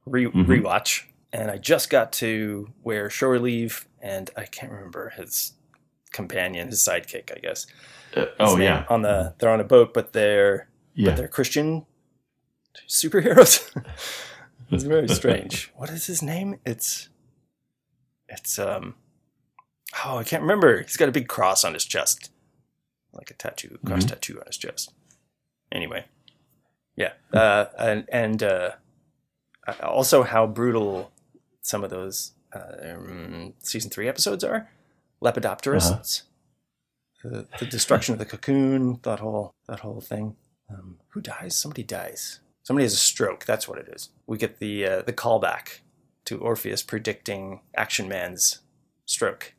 re- 0.06 0.26
Mhm. 0.26 0.46
rewatch, 0.46 1.04
and 1.34 1.50
I 1.52 1.58
just 1.58 1.90
got 1.90 2.12
to 2.14 2.74
where 2.84 3.10
Shore 3.10 3.40
Leave 3.40 3.88
and 4.02 4.30
I 4.36 4.46
can't 4.46 4.72
remember 4.72 5.10
his 5.10 5.54
companion, 6.12 6.68
his 6.70 6.80
sidekick, 6.82 7.32
I 7.36 7.40
guess. 7.40 7.68
Uh, 8.16 8.26
oh 8.40 8.56
name 8.56 8.64
yeah. 8.64 8.86
on 8.90 9.02
the 9.04 9.36
they're 9.40 9.50
on 9.52 9.62
a 9.62 9.64
boat, 9.66 9.94
but 9.94 10.12
they're 10.14 10.68
Yeah. 10.94 11.12
but 11.12 11.18
they're 11.18 11.28
Christian 11.28 11.86
superheroes. 12.88 13.64
it's 14.72 14.84
very 14.84 15.08
strange. 15.08 15.72
What 15.76 15.90
is 15.90 16.08
his 16.08 16.22
name? 16.22 16.60
It's 16.66 17.10
it's 18.28 18.58
um 18.60 18.96
oh 20.06 20.18
I 20.18 20.24
can't 20.24 20.42
remember. 20.42 20.82
He's 20.82 20.98
got 20.98 21.10
a 21.10 21.12
big 21.14 21.28
cross 21.28 21.64
on 21.64 21.74
his 21.74 21.86
chest, 21.86 22.32
like 23.14 23.30
a 23.32 23.34
tattoo, 23.34 23.78
cross 23.86 24.04
Mhm. 24.06 24.10
tattoo 24.10 24.40
on 24.40 24.48
his 24.48 24.58
chest. 24.58 24.94
Anyway, 25.72 26.06
yeah, 26.98 27.14
uh, 27.32 27.66
and 27.78 28.06
and 28.12 28.44
uh, 28.44 28.72
also 29.82 30.24
how 30.24 30.48
brutal 30.48 31.12
some 31.62 31.84
of 31.84 31.90
those 31.90 32.34
uh, 32.54 32.94
um, 32.94 33.54
season 33.60 33.90
three 33.90 34.08
episodes 34.08 34.44
are. 34.44 34.70
Lepidopterists, 35.22 36.24
the, 37.24 37.46
the 37.60 37.66
destruction 37.66 38.14
of 38.14 38.20
the 38.20 38.26
cocoon, 38.26 39.00
that 39.04 39.20
whole 39.20 39.54
that 39.68 39.82
whole 39.82 40.02
thing. 40.02 40.36
Um, 40.70 40.98
who 41.10 41.22
dies? 41.22 41.56
Somebody 41.56 41.84
dies. 41.84 42.40
Somebody 42.64 42.86
has 42.86 42.94
a 42.94 42.98
stroke. 42.98 43.46
That's 43.46 43.68
what 43.68 43.78
it 43.78 43.88
is. 43.90 44.10
We 44.26 44.38
get 44.38 44.60
the 44.60 44.86
uh, 44.86 45.02
the 45.04 45.14
callback 45.14 45.82
to 46.26 46.40
Orpheus 46.40 46.82
predicting 46.82 47.62
Action 47.76 48.08
Man's 48.08 48.62
stroke. 49.06 49.54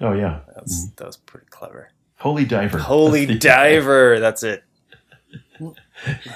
Oh 0.00 0.12
yeah. 0.12 0.40
That 0.54 0.62
was, 0.62 0.90
that 0.96 1.06
was 1.06 1.16
pretty 1.16 1.46
clever. 1.50 1.90
Holy 2.18 2.44
diver. 2.44 2.78
Holy 2.78 3.24
That's 3.24 3.40
diver. 3.40 4.20
That's 4.20 4.42
it. 4.42 4.64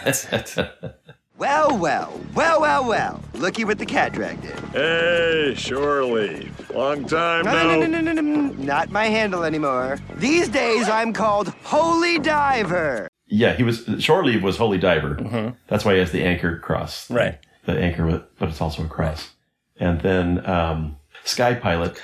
That's 0.05 0.33
it. 0.33 0.57
Well, 1.41 1.79
well, 1.79 2.21
well, 2.35 2.61
well, 2.61 2.87
well. 2.87 3.23
Looky 3.33 3.65
what 3.65 3.79
the 3.79 3.87
cat 3.87 4.13
dragged 4.13 4.45
in. 4.45 4.57
Hey, 4.73 5.55
Shore 5.57 6.05
Leave. 6.05 6.69
Long 6.69 7.07
time 7.07 7.47
No, 7.47 7.53
no, 7.67 7.87
no, 7.87 7.87
no, 7.87 8.13
no, 8.13 8.13
no, 8.13 8.21
no, 8.21 8.53
not 8.63 8.91
my 8.91 9.07
handle 9.07 9.43
anymore. 9.45 9.99
These 10.17 10.51
days 10.51 10.87
I'm 10.87 11.15
called 11.15 11.49
Holy 11.63 12.19
Diver. 12.19 13.09
Yeah, 13.27 13.55
he 13.55 13.63
was 13.63 13.89
shore 14.01 14.23
leave 14.23 14.43
was 14.43 14.59
holy 14.59 14.77
diver. 14.77 15.57
That's 15.69 15.83
why 15.83 15.95
he 15.95 16.01
has 16.01 16.13
the 16.13 16.25
anchor 16.25 16.59
cross. 16.59 17.05
Mm-hmm. 17.05 17.15
Right. 17.15 17.39
The 17.65 17.73
anchor, 17.73 18.05
with, 18.05 18.23
but 18.39 18.51
it's 18.51 18.61
also 18.61 18.85
a 18.85 18.89
cross. 18.89 19.31
And 19.79 20.03
then 20.03 20.47
um, 20.47 20.99
sky 21.25 21.55
pilot, 21.55 21.99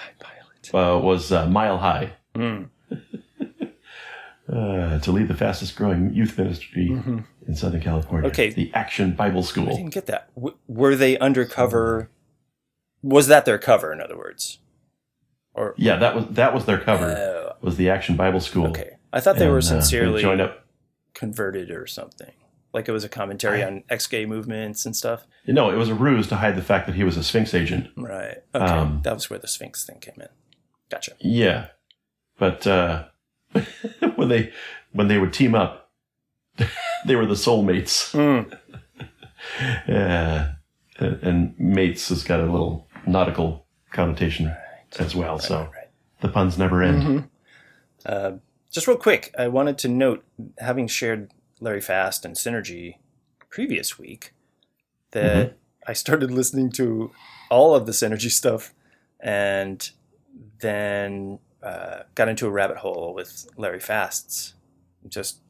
Uh, 0.73 0.99
was 1.03 1.31
uh, 1.31 1.47
mile 1.47 1.77
high. 1.77 2.13
Mm. 2.35 2.71
uh, 4.51 4.99
to 5.01 5.13
lead 5.13 5.29
the 5.29 5.35
fastest 5.37 5.77
growing 5.77 6.15
youth 6.15 6.39
ministry 6.39 6.89
in 7.47 7.55
Southern 7.55 7.81
California. 7.81 8.29
Okay. 8.31 8.51
The 8.51 8.71
Action 8.75 9.15
Bible 9.15 9.43
School. 9.43 9.69
I 9.69 9.77
didn't 9.77 9.95
get 9.95 10.07
that. 10.07 10.29
W- 10.35 10.57
were 10.67 10.97
they 10.97 11.19
undercover? 11.19 12.11
Was 13.03 13.27
that 13.29 13.45
their 13.45 13.59
cover? 13.59 13.93
In 13.93 14.01
other 14.01 14.17
words, 14.17 14.59
or 15.55 15.75
Yeah, 15.77 15.97
that 15.97 16.15
was 16.17 16.27
that 16.31 16.53
was 16.55 16.65
their 16.65 16.79
cover. 16.79 17.07
Oh. 17.17 17.53
was 17.61 17.77
the 17.77 17.89
Action 17.91 18.17
Bible 18.17 18.41
School. 18.41 18.67
okay, 18.69 18.97
I 19.13 19.21
thought 19.21 19.37
they 19.37 19.49
were 19.49 19.57
And, 19.59 19.65
uh, 19.65 19.69
sincerely 19.69 20.23
joined 20.23 20.41
up. 20.41 20.65
converted 21.15 21.71
or 21.71 21.87
something. 21.87 22.33
Like 22.73 22.89
it 22.89 22.93
was 22.93 23.05
a 23.05 23.09
commentary 23.09 23.63
on 23.63 23.85
ex-gay 23.89 24.27
movements 24.27 24.85
and 24.85 24.95
stuff. 24.95 25.27
No, 25.47 25.71
it 25.71 25.77
was 25.77 25.89
a 25.89 25.95
ruse 25.95 26.27
to 26.29 26.37
hide 26.37 26.57
the 26.57 26.63
fact 26.63 26.87
that 26.87 26.95
he 26.97 27.05
was 27.05 27.17
a 27.17 27.23
Sphinx 27.23 27.55
agent. 27.55 27.89
Right. 27.97 28.39
Okay. 28.55 28.65
Um, 28.65 29.01
that 29.05 29.15
was 29.15 29.31
where 29.31 29.39
the 29.39 29.49
Sphinx 29.49 29.87
thing 29.87 29.99
came 30.01 30.17
in. 30.21 30.29
Gotcha. 30.91 31.13
Yeah, 31.21 31.69
but 32.39 32.67
uh, 32.67 33.05
when 34.17 34.29
they 34.29 34.53
when 34.93 35.09
they 35.09 35.17
would 35.19 35.33
team 35.33 35.55
up, 35.55 35.86
they 37.07 37.17
were 37.17 37.27
the 37.27 37.35
soulmates. 37.35 38.13
Mm. 39.59 39.89
Uh, 39.89 40.49
and, 40.99 41.23
and 41.23 41.55
mates 41.61 42.09
has 42.09 42.25
got 42.25 42.41
a 42.41 42.51
little 42.51 42.89
nautical 43.07 43.67
connotation 43.93 44.53
as 44.99 45.15
well. 45.15 45.39
so 45.39 45.69
the 46.21 46.29
puns 46.29 46.59
never 46.59 46.83
end. 46.83 47.03
Mhm. 47.03 47.29
Uh, 48.05 48.33
just 48.73 48.89
real 48.89 48.97
quick, 48.97 49.33
I 49.39 49.49
wanted 49.49 49.79
to 49.79 49.89
note, 49.89 50.25
having 50.59 50.89
shared 50.89 51.31
Larry 51.61 51.81
Fast 51.81 52.25
and 52.25 52.35
Synergy 52.35 52.97
previous 53.51 53.99
week, 53.99 54.33
that 55.13 55.57
I 55.87 55.93
started 55.93 56.31
listening 56.31 56.71
to 56.73 57.13
all 57.51 57.75
of 57.75 57.87
the 57.87 57.93
Synergy 57.93 58.31
stuff, 58.31 58.75
and 59.21 59.89
then 60.61 61.39
uh, 61.63 62.03
got 62.15 62.29
into 62.29 62.47
a 62.47 62.51
rabbit 62.51 62.79
hole 62.79 63.15
with 63.15 63.49
Larry 63.57 63.81
Fast's 63.81 64.55
just 65.09 65.41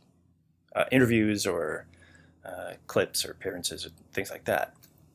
uh, 0.77 0.85
interviews 0.93 1.47
or 1.47 1.87
uh, 2.45 2.75
clips 2.87 3.25
or 3.25 3.33
appearances 3.33 3.85
or 3.85 3.91
things 4.13 4.31
like 4.31 4.45
that. 4.45 4.75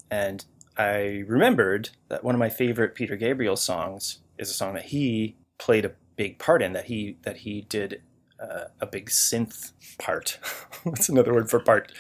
And 0.10 0.44
I 0.78 1.24
remembered 1.28 1.92
that 2.10 2.24
one 2.24 2.36
of 2.36 2.40
my 2.40 2.50
favorite 2.50 2.96
Peter 2.96 3.16
Gabriel 3.16 3.56
songs 3.56 4.20
is 4.38 4.50
a 4.50 4.54
song 4.54 4.74
that 4.74 4.86
he 4.86 5.36
played 5.58 5.86
a 5.86 5.92
big 6.16 6.40
part 6.40 6.62
in. 6.62 6.74
That 6.74 6.86
he 6.86 7.18
that 7.22 7.38
he 7.38 7.62
did 7.62 8.02
uh, 8.42 8.66
a 8.82 8.86
big 8.86 9.10
synth 9.10 9.72
part. 9.98 10.40
What's 10.84 11.08
another 11.08 11.34
word 11.34 11.50
for 11.50 11.60
part? 11.60 11.92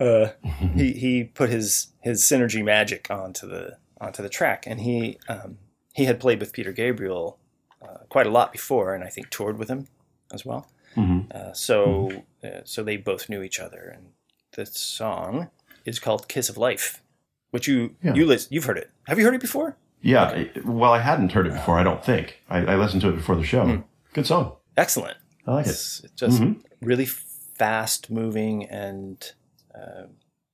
Uh, 0.00 0.28
he 0.74 0.92
he 0.92 1.24
put 1.24 1.50
his 1.50 1.88
his 2.00 2.22
synergy 2.22 2.64
magic 2.64 3.10
onto 3.10 3.46
the 3.46 3.76
onto 4.00 4.22
the 4.22 4.28
track, 4.28 4.64
and 4.66 4.80
he 4.80 5.18
um, 5.28 5.58
he 5.94 6.06
had 6.06 6.18
played 6.18 6.40
with 6.40 6.52
Peter 6.52 6.72
Gabriel 6.72 7.38
uh, 7.82 7.98
quite 8.08 8.26
a 8.26 8.30
lot 8.30 8.52
before, 8.52 8.94
and 8.94 9.04
I 9.04 9.08
think 9.08 9.30
toured 9.30 9.58
with 9.58 9.68
him 9.68 9.86
as 10.32 10.44
well. 10.44 10.66
Mhm. 10.96 11.30
Uh, 11.34 11.52
so 11.52 12.10
uh, 12.42 12.60
so 12.64 12.82
they 12.82 12.96
both 12.96 13.28
knew 13.28 13.42
each 13.42 13.60
other, 13.60 13.92
and 13.94 14.06
the 14.52 14.66
song 14.66 15.50
is 15.84 15.98
called 15.98 16.28
"Kiss 16.28 16.48
of 16.48 16.56
Life," 16.56 17.02
which 17.50 17.68
you 17.68 17.94
Yeah. 18.02 18.14
you 18.14 18.26
list, 18.26 18.50
you've 18.52 18.64
heard 18.64 18.78
it. 18.78 18.90
Have 19.06 19.18
you 19.18 19.24
heard 19.24 19.34
it 19.34 19.40
before? 19.40 19.76
Yeah. 20.02 20.30
it- 20.30 20.64
well, 20.64 20.92
I 20.92 21.00
hadn't 21.00 21.32
heard 21.32 21.46
it 21.46 21.52
before. 21.52 21.78
I 21.78 21.82
don't 21.84 22.04
think 22.04 22.40
I, 22.48 22.58
I 22.72 22.76
listened 22.76 23.02
to 23.02 23.08
it 23.10 23.16
before 23.16 23.36
the 23.36 23.44
show. 23.44 23.64
Hmm. 23.66 23.80
Good 24.12 24.26
song. 24.26 24.56
Excellent. 24.76 25.16
I 25.46 25.52
like 25.54 25.66
it. 25.66 25.70
It's 25.70 26.00
just 26.16 26.40
Mhm. 26.40 26.62
really 26.80 27.06
fast 27.06 28.10
moving 28.10 28.66
and 28.68 29.32
uh, 29.74 30.06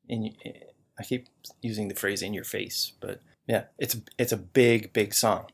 in. 0.09 0.35
I 0.99 1.03
keep 1.05 1.29
using 1.63 1.89
the 1.89 1.95
phrase 1.95 2.23
"in 2.23 2.35
your 2.35 2.45
face," 2.45 2.93
but 3.01 3.21
yeah, 3.47 3.65
it's 3.79 3.97
it's 4.19 4.33
a 4.33 4.37
big 4.37 4.93
big 4.93 5.15
song. 5.15 5.47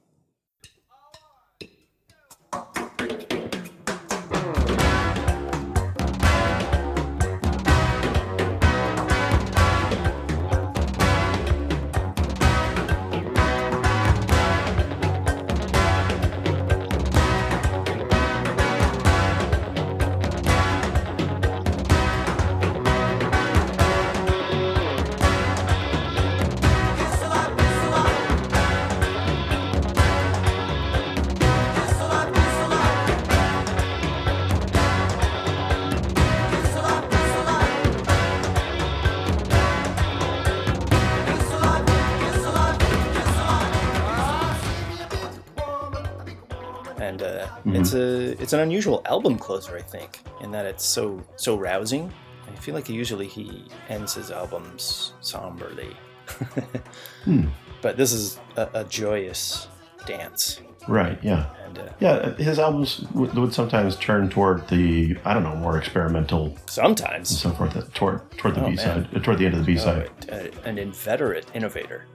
Uh, 47.23 47.49
it's 47.67 47.95
a 47.95 48.33
it's 48.43 48.53
an 48.53 48.61
unusual 48.61 49.03
album 49.07 49.39
closer, 49.39 49.77
I 49.77 49.83
think, 49.83 50.21
in 50.41 50.51
that 50.53 50.67
it's 50.67 50.85
so 50.85 51.23
so 51.37 51.57
rousing. 51.57 52.13
I 52.53 52.57
feel 52.57 52.75
like 52.75 52.89
usually 52.89 53.27
he 53.29 53.65
ends 53.89 54.15
his 54.15 54.31
albums 54.31 55.15
somberly, 55.21 55.97
but 57.81 57.97
this 57.97 58.13
is 58.13 58.39
a, 58.57 58.69
a 58.75 58.85
joyous 58.85 59.69
dance. 60.07 60.61
Right. 60.89 61.19
Yeah. 61.23 61.47
And 61.65 61.79
uh, 61.79 61.89
Yeah. 62.01 62.35
His 62.35 62.59
albums 62.59 63.05
would, 63.15 63.33
would 63.35 63.55
sometimes 63.55 63.95
turn 63.97 64.29
toward 64.29 64.67
the 64.69 65.17
I 65.25 65.33
don't 65.33 65.45
know 65.45 65.55
more 65.55 65.79
experimental 65.79 66.57
Sometimes. 66.67 67.31
and 67.31 67.39
so 67.39 67.51
forth. 67.53 67.95
Toward 67.95 68.29
toward 68.37 68.57
the 68.57 68.65
Oh, 68.65 68.71
B 68.71 68.77
side, 68.77 69.13
man. 69.13 69.23
toward 69.23 69.39
the 69.39 69.47
end 69.47 69.55
of 69.55 69.61
the 69.65 69.67
B 69.75 69.79
oh, 69.79 69.85
side. 69.85 70.11
uh, 70.31 70.69
an 70.69 70.79
inveterate 70.79 71.47
innovator, 71.55 72.07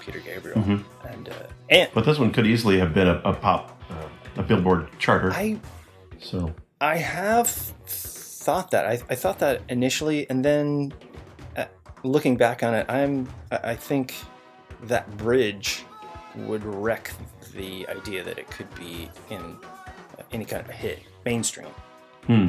Peter 0.00 0.20
Gabriel, 0.20 0.58
Mm-hmm. 0.58 1.06
and 1.08 1.28
uh, 1.28 1.32
and 1.68 1.90
But 1.94 2.06
this 2.06 2.18
one 2.18 2.32
could 2.32 2.46
easily 2.46 2.78
have 2.78 2.94
been 2.94 3.08
a, 3.08 3.20
a 3.26 3.34
pop, 3.34 3.78
a 4.36 4.42
Billboard 4.42 4.88
charter. 4.98 5.32
I 5.32 5.58
so 6.20 6.54
I 6.80 6.96
have 6.96 7.48
thought 7.48 8.70
that. 8.72 8.86
I, 8.86 8.92
I 9.08 9.14
thought 9.14 9.38
that 9.38 9.62
initially, 9.68 10.28
and 10.28 10.44
then 10.44 10.92
uh, 11.56 11.64
looking 12.02 12.36
back 12.36 12.62
on 12.62 12.74
it, 12.74 12.86
I'm 12.88 13.28
I 13.50 13.74
think 13.74 14.14
that 14.84 15.16
bridge 15.16 15.84
would 16.36 16.64
wreck 16.64 17.12
the 17.54 17.86
idea 17.88 18.24
that 18.24 18.38
it 18.38 18.50
could 18.50 18.72
be 18.74 19.08
in 19.30 19.40
uh, 19.40 20.22
any 20.32 20.44
kind 20.44 20.62
of 20.62 20.68
a 20.68 20.72
hit 20.72 21.00
mainstream. 21.24 21.68
Hmm. 22.26 22.48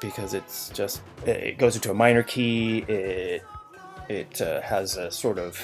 Because 0.00 0.34
it's 0.34 0.68
just 0.70 1.00
it 1.26 1.58
goes 1.58 1.76
into 1.76 1.90
a 1.90 1.94
minor 1.94 2.22
key. 2.22 2.78
It 2.88 3.42
it 4.08 4.40
uh, 4.40 4.60
has 4.62 4.96
a 4.96 5.10
sort 5.10 5.38
of 5.38 5.60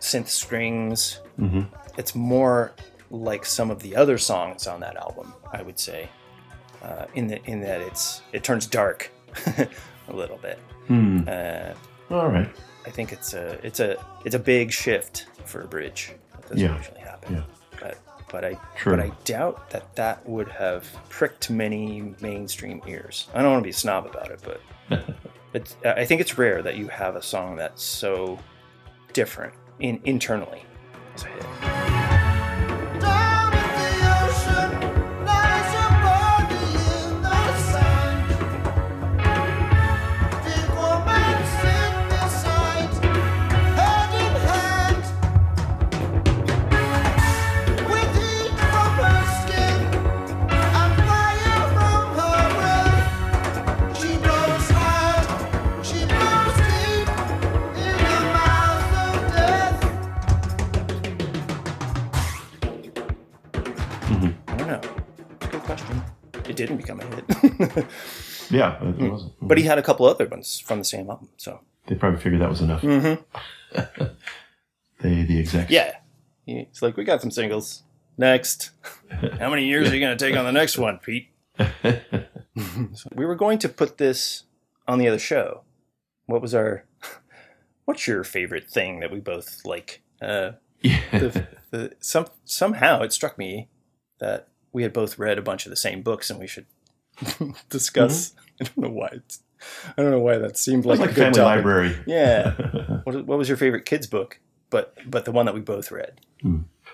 synth 0.00 0.28
strings. 0.28 1.20
Mhm. 1.38 1.66
It's 1.96 2.14
more 2.14 2.72
like 3.10 3.44
some 3.46 3.70
of 3.70 3.80
the 3.80 3.96
other 3.96 4.18
songs 4.18 4.66
on 4.66 4.80
that 4.80 4.96
album, 4.96 5.32
I 5.52 5.62
would 5.62 5.78
say 5.78 6.08
uh, 6.82 7.06
in 7.14 7.26
the, 7.28 7.42
in 7.46 7.60
that 7.62 7.80
it's 7.80 8.22
it 8.32 8.44
turns 8.44 8.66
dark 8.66 9.10
a 9.46 9.68
little 10.12 10.38
bit. 10.38 10.58
Hmm. 10.86 11.20
Uh, 11.28 11.72
All 12.10 12.28
right. 12.28 12.48
I 12.86 12.90
think 12.90 13.12
it's 13.12 13.34
a 13.34 13.58
it's 13.66 13.80
a 13.80 13.96
it's 14.24 14.34
a 14.34 14.38
big 14.38 14.72
shift 14.72 15.26
for 15.44 15.62
a 15.62 15.66
bridge. 15.68 16.12
That 16.32 16.42
doesn't 16.42 16.58
Yeah. 16.58 16.76
usually 16.76 17.00
happen. 17.00 17.34
Yeah. 17.36 17.42
But 17.80 17.98
but 18.30 18.44
I 18.44 18.58
True. 18.76 18.96
but 18.96 19.00
I 19.04 19.10
doubt 19.24 19.70
that 19.70 19.94
that 19.96 20.26
would 20.28 20.48
have 20.48 20.84
pricked 21.08 21.50
many 21.50 22.14
mainstream 22.20 22.80
ears. 22.86 23.28
I 23.34 23.42
don't 23.42 23.52
want 23.52 23.62
to 23.62 23.64
be 23.66 23.70
a 23.70 23.74
snob 23.74 24.06
about 24.06 24.30
it, 24.30 24.40
but 24.42 25.04
it's, 25.54 25.76
I 25.84 26.04
think 26.04 26.20
it's 26.20 26.36
rare 26.38 26.62
that 26.62 26.76
you 26.76 26.88
have 26.88 27.16
a 27.16 27.22
song 27.22 27.56
that's 27.56 27.82
so 27.82 28.38
different 29.12 29.54
in 29.80 30.00
internally 30.04 30.62
as 31.14 31.24
a 31.24 31.26
hit. 31.28 31.77
Yeah, 68.50 68.82
it 68.82 69.10
wasn't. 69.10 69.32
But 69.40 69.58
he 69.58 69.64
had 69.64 69.78
a 69.78 69.82
couple 69.82 70.06
other 70.06 70.26
ones 70.26 70.60
from 70.60 70.78
the 70.78 70.84
same 70.84 71.08
album. 71.10 71.28
So 71.36 71.60
They 71.86 71.94
probably 71.94 72.20
figured 72.20 72.40
that 72.40 72.50
was 72.50 72.60
enough. 72.60 72.82
they, 75.00 75.22
the 75.22 75.38
execs. 75.38 75.70
Mm-hmm. 75.70 75.72
yeah, 76.46 76.62
it's 76.62 76.82
like 76.82 76.96
we 76.96 77.04
got 77.04 77.20
some 77.20 77.30
singles. 77.30 77.82
Next, 78.16 78.70
how 79.38 79.50
many 79.50 79.66
years 79.66 79.90
are 79.90 79.94
you 79.94 80.00
going 80.00 80.16
to 80.16 80.24
take 80.24 80.36
on 80.36 80.44
the 80.44 80.52
next 80.52 80.78
one, 80.78 80.98
Pete? 80.98 81.28
So 82.94 83.08
we 83.14 83.24
were 83.24 83.36
going 83.36 83.58
to 83.60 83.68
put 83.68 83.98
this 83.98 84.42
on 84.88 84.98
the 84.98 85.06
other 85.06 85.20
show. 85.20 85.62
What 86.26 86.42
was 86.42 86.56
our? 86.56 86.84
What's 87.84 88.08
your 88.08 88.24
favorite 88.24 88.68
thing 88.68 88.98
that 88.98 89.12
we 89.12 89.20
both 89.20 89.64
like? 89.64 90.02
Uh, 90.20 90.52
the, 90.82 91.46
the, 91.70 91.92
some 92.00 92.26
somehow 92.44 93.02
it 93.02 93.12
struck 93.12 93.38
me 93.38 93.68
that 94.18 94.48
we 94.72 94.82
had 94.82 94.92
both 94.92 95.20
read 95.20 95.38
a 95.38 95.42
bunch 95.42 95.66
of 95.66 95.70
the 95.70 95.76
same 95.76 96.02
books 96.02 96.30
and 96.30 96.40
we 96.40 96.48
should 96.48 96.66
discuss. 97.70 98.32
I 98.60 98.64
don't 98.64 98.78
know 98.78 98.90
why. 98.90 99.08
It's, 99.12 99.40
I 99.96 100.02
don't 100.02 100.10
know 100.10 100.20
why 100.20 100.38
that 100.38 100.56
seemed 100.56 100.84
like, 100.86 100.98
like 101.00 101.10
a 101.10 101.14
good 101.14 101.22
family 101.22 101.38
topic. 101.38 101.56
library. 101.64 101.96
Yeah. 102.06 102.52
what, 103.04 103.26
what 103.26 103.38
was 103.38 103.48
your 103.48 103.56
favorite 103.56 103.84
kids 103.84 104.06
book? 104.06 104.38
But 104.70 104.94
but 105.06 105.24
the 105.24 105.32
one 105.32 105.46
that 105.46 105.54
we 105.54 105.60
both 105.60 105.90
read. 105.90 106.20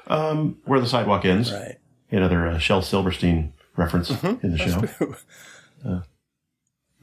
Um, 0.06 0.58
Where 0.64 0.80
the 0.80 0.87
Sidewalk 0.87 1.24
Ends. 1.24 1.52
Right. 1.52 1.76
Another 2.10 2.46
uh, 2.46 2.58
Shel 2.58 2.82
Silverstein 2.82 3.52
reference 3.76 4.10
Mm-hmm. 4.10 4.46
in 4.46 4.52
the 4.52 4.58
show. 4.58 5.98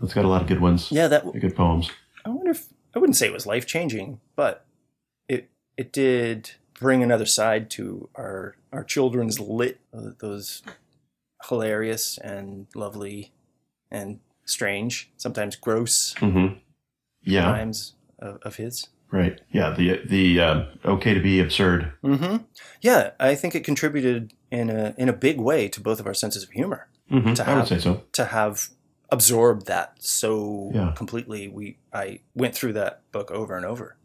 It's 0.01 0.13
got 0.13 0.25
a 0.25 0.27
lot 0.27 0.41
of 0.41 0.47
good 0.47 0.62
ones. 0.62 0.91
Yeah, 0.91 1.07
that 1.10 1.23
Good 1.39 1.55
poems. 1.55 1.91
I 2.25 2.29
wonder 2.29 2.51
if 2.51 2.67
I 2.95 2.99
wouldn't 2.99 3.15
say 3.17 3.27
it 3.27 3.34
was 3.34 3.45
life 3.45 3.65
changing, 3.65 4.19
but 4.36 4.65
it 5.27 5.49
it 5.77 5.91
did 5.91 6.51
bring 6.79 7.03
another 7.03 7.25
side 7.25 7.69
to 7.71 8.10
our 8.15 8.55
our 8.71 8.84
children's 8.84 9.39
lit 9.39 9.79
uh, 9.93 10.12
those 10.19 10.63
hilarious 11.49 12.17
and 12.17 12.67
lovely 12.75 13.32
and 13.89 14.19
strange, 14.45 15.12
sometimes 15.17 15.56
gross 15.56 16.13
Mm-hmm. 16.15 16.56
Yeah. 17.23 17.43
times 17.45 17.93
of, 18.19 18.38
of 18.43 18.56
his. 18.56 18.88
Right. 19.12 19.41
Yeah. 19.51 19.71
The 19.71 20.01
the 20.08 20.39
um, 20.39 20.67
okay 20.86 21.13
to 21.13 21.19
be 21.19 21.39
absurd. 21.39 21.91
hmm 22.01 22.38
Yeah, 22.82 23.12
I 23.19 23.36
think 23.36 23.56
it 23.56 23.63
contributed 23.65 24.34
in 24.49 24.69
a 24.69 24.95
in 24.97 25.10
a 25.10 25.13
big 25.13 25.39
way 25.39 25.67
to 25.69 25.82
both 25.82 25.99
of 25.99 26.08
our 26.08 26.13
senses 26.13 26.43
of 26.43 26.49
humor. 26.51 26.88
Mhm, 27.12 27.36
To 27.36 27.43
I 27.45 27.49
would 27.54 27.58
have- 27.60 27.67
say 27.67 27.80
so. 27.80 28.04
To 28.13 28.25
have 28.25 28.69
absorbed 29.10 29.65
that 29.67 29.95
so 29.99 30.71
Yeah. 30.73 30.93
completely, 30.95 31.49
we 31.49 31.77
I 31.93 32.21
went 32.34 32.56
through 32.56 32.73
that 32.73 33.01
book 33.12 33.30
over 33.32 33.58
and 33.58 33.65
over, 33.65 33.97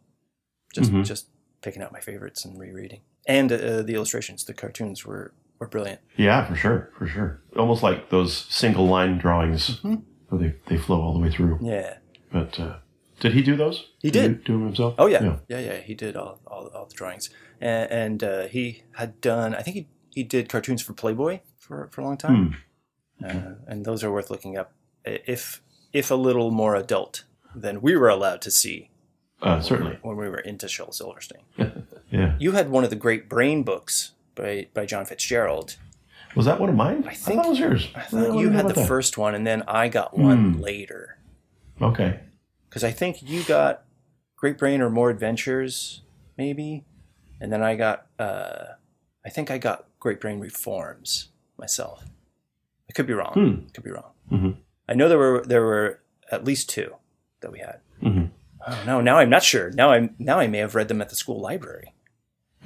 just 0.74 0.90
Mhm. 0.90 1.04
just 1.04 1.28
picking 1.62 1.82
out 1.82 1.92
my 1.92 2.00
favorites 2.00 2.44
and 2.44 2.58
rereading. 2.58 3.00
And 3.28 3.50
uh, 3.52 3.82
the 3.82 3.94
illustrations, 3.94 4.44
the 4.44 4.54
cartoons 4.54 5.04
were 5.06 5.32
were 5.58 5.66
brilliant. 5.68 6.00
Yeah, 6.16 6.44
for 6.46 6.54
sure, 6.56 6.90
for 6.98 7.06
sure. 7.06 7.40
Almost 7.56 7.82
like 7.82 8.10
those 8.10 8.36
single 8.48 8.86
line 8.86 9.18
drawings 9.18 9.80
where 9.82 10.40
they, 10.40 10.54
they 10.66 10.76
flow 10.76 11.00
all 11.00 11.12
the 11.12 11.18
way 11.20 11.30
through. 11.30 11.56
Mm-hmm. 11.56 11.66
Yeah. 11.66 11.96
But 12.32 12.58
uh, 12.60 12.76
did 13.20 13.32
he 13.32 13.42
do 13.42 13.56
those? 13.56 13.86
He 14.00 14.10
did. 14.10 14.30
he 14.30 14.36
do 14.44 14.52
them 14.54 14.66
himself? 14.66 14.94
Oh 14.98 15.06
yeah, 15.06 15.36
yeah, 15.48 15.58
yeah. 15.60 15.76
He 15.78 15.94
did 15.94 16.16
all 16.16 16.40
all, 16.46 16.66
all 16.74 16.86
the 16.86 16.94
drawings, 16.94 17.30
and, 17.60 17.90
and 17.90 18.24
uh, 18.24 18.46
he 18.48 18.82
had 18.96 19.20
done. 19.20 19.54
I 19.54 19.62
think 19.62 19.76
he 19.76 19.88
he 20.14 20.22
did 20.22 20.48
cartoons 20.48 20.82
for 20.82 20.92
Playboy 20.92 21.40
for 21.58 21.88
for 21.92 22.00
a 22.00 22.04
long 22.04 22.16
time, 22.18 22.56
uh, 23.24 23.54
and 23.66 23.84
those 23.84 24.04
are 24.04 24.12
worth 24.12 24.30
looking 24.30 24.58
up. 24.58 24.72
If 25.04 25.62
if 25.92 26.10
a 26.10 26.14
little 26.16 26.50
more 26.50 26.74
adult 26.76 27.24
than 27.54 27.80
we 27.80 27.96
were 27.96 28.08
allowed 28.10 28.42
to 28.42 28.50
see 28.50 28.90
Uh, 29.40 29.60
certainly. 29.60 29.98
when 30.02 30.16
we 30.16 30.28
were 30.28 30.40
into 30.40 30.68
Shel 30.68 30.92
Silverstein. 30.92 31.42
Yeah. 32.08 32.36
You 32.38 32.52
had 32.52 32.70
one 32.70 32.84
of 32.84 32.90
the 32.90 32.96
Great 32.96 33.28
Brain 33.28 33.64
books 33.64 34.12
by 34.36 34.68
by 34.74 34.86
John 34.86 35.04
Fitzgerald. 35.06 35.76
Was 36.36 36.46
that 36.46 36.60
one 36.60 36.68
of 36.68 36.74
mine? 36.76 37.04
I 37.08 37.14
think- 37.14 37.36
thought 37.40 37.46
it 37.46 37.48
was 37.48 37.58
yours. 37.58 37.88
I 37.94 38.00
thought 38.02 38.38
you 38.38 38.50
had 38.50 38.68
the 38.68 38.84
first 38.86 39.16
one, 39.18 39.34
and 39.34 39.46
then 39.46 39.62
I 39.66 39.88
got 39.88 40.14
Hmm. 40.14 40.22
one 40.22 40.60
later. 40.60 41.18
Okay. 41.82 42.20
because 42.68 42.84
I 42.84 42.90
think 42.90 43.22
you 43.22 43.42
got 43.44 43.84
Great 44.36 44.58
Brain 44.58 44.82
or 44.82 44.90
More 44.90 45.08
Adventures, 45.08 46.02
maybe, 46.36 46.84
and 47.40 47.50
then 47.50 47.62
I 47.62 47.74
got, 47.74 48.06
uh, 48.18 48.74
I 49.24 49.30
think 49.30 49.50
I 49.50 49.56
got 49.56 49.86
Great 49.98 50.20
Brain 50.20 50.40
Reforms 50.40 51.28
myself. 51.58 52.04
I 52.90 52.92
could 52.92 53.06
be 53.06 53.14
wrong. 53.14 53.32
Hmm. 53.32 53.66
Could 53.72 53.84
be 53.84 53.90
wrong. 53.90 54.10
Mhm. 54.30 54.56
I 54.88 54.92
know 54.94 55.08
there 55.08 55.16
were 55.18 55.42
there 55.46 55.62
were 55.62 56.00
at 56.30 56.44
least 56.44 56.68
two 56.68 56.96
that 57.40 57.50
we 57.50 57.60
had. 57.60 57.80
Mhm. 58.02 58.30
Oh 58.66 58.82
no, 58.86 59.00
now 59.00 59.16
I'm 59.18 59.30
not 59.30 59.42
sure. 59.42 59.70
Now 59.70 59.92
I'm 59.92 60.14
now 60.18 60.38
I 60.38 60.46
may 60.48 60.58
have 60.58 60.74
read 60.74 60.88
them 60.88 61.00
at 61.00 61.08
the 61.08 61.16
school 61.16 61.40
library. 61.40 61.94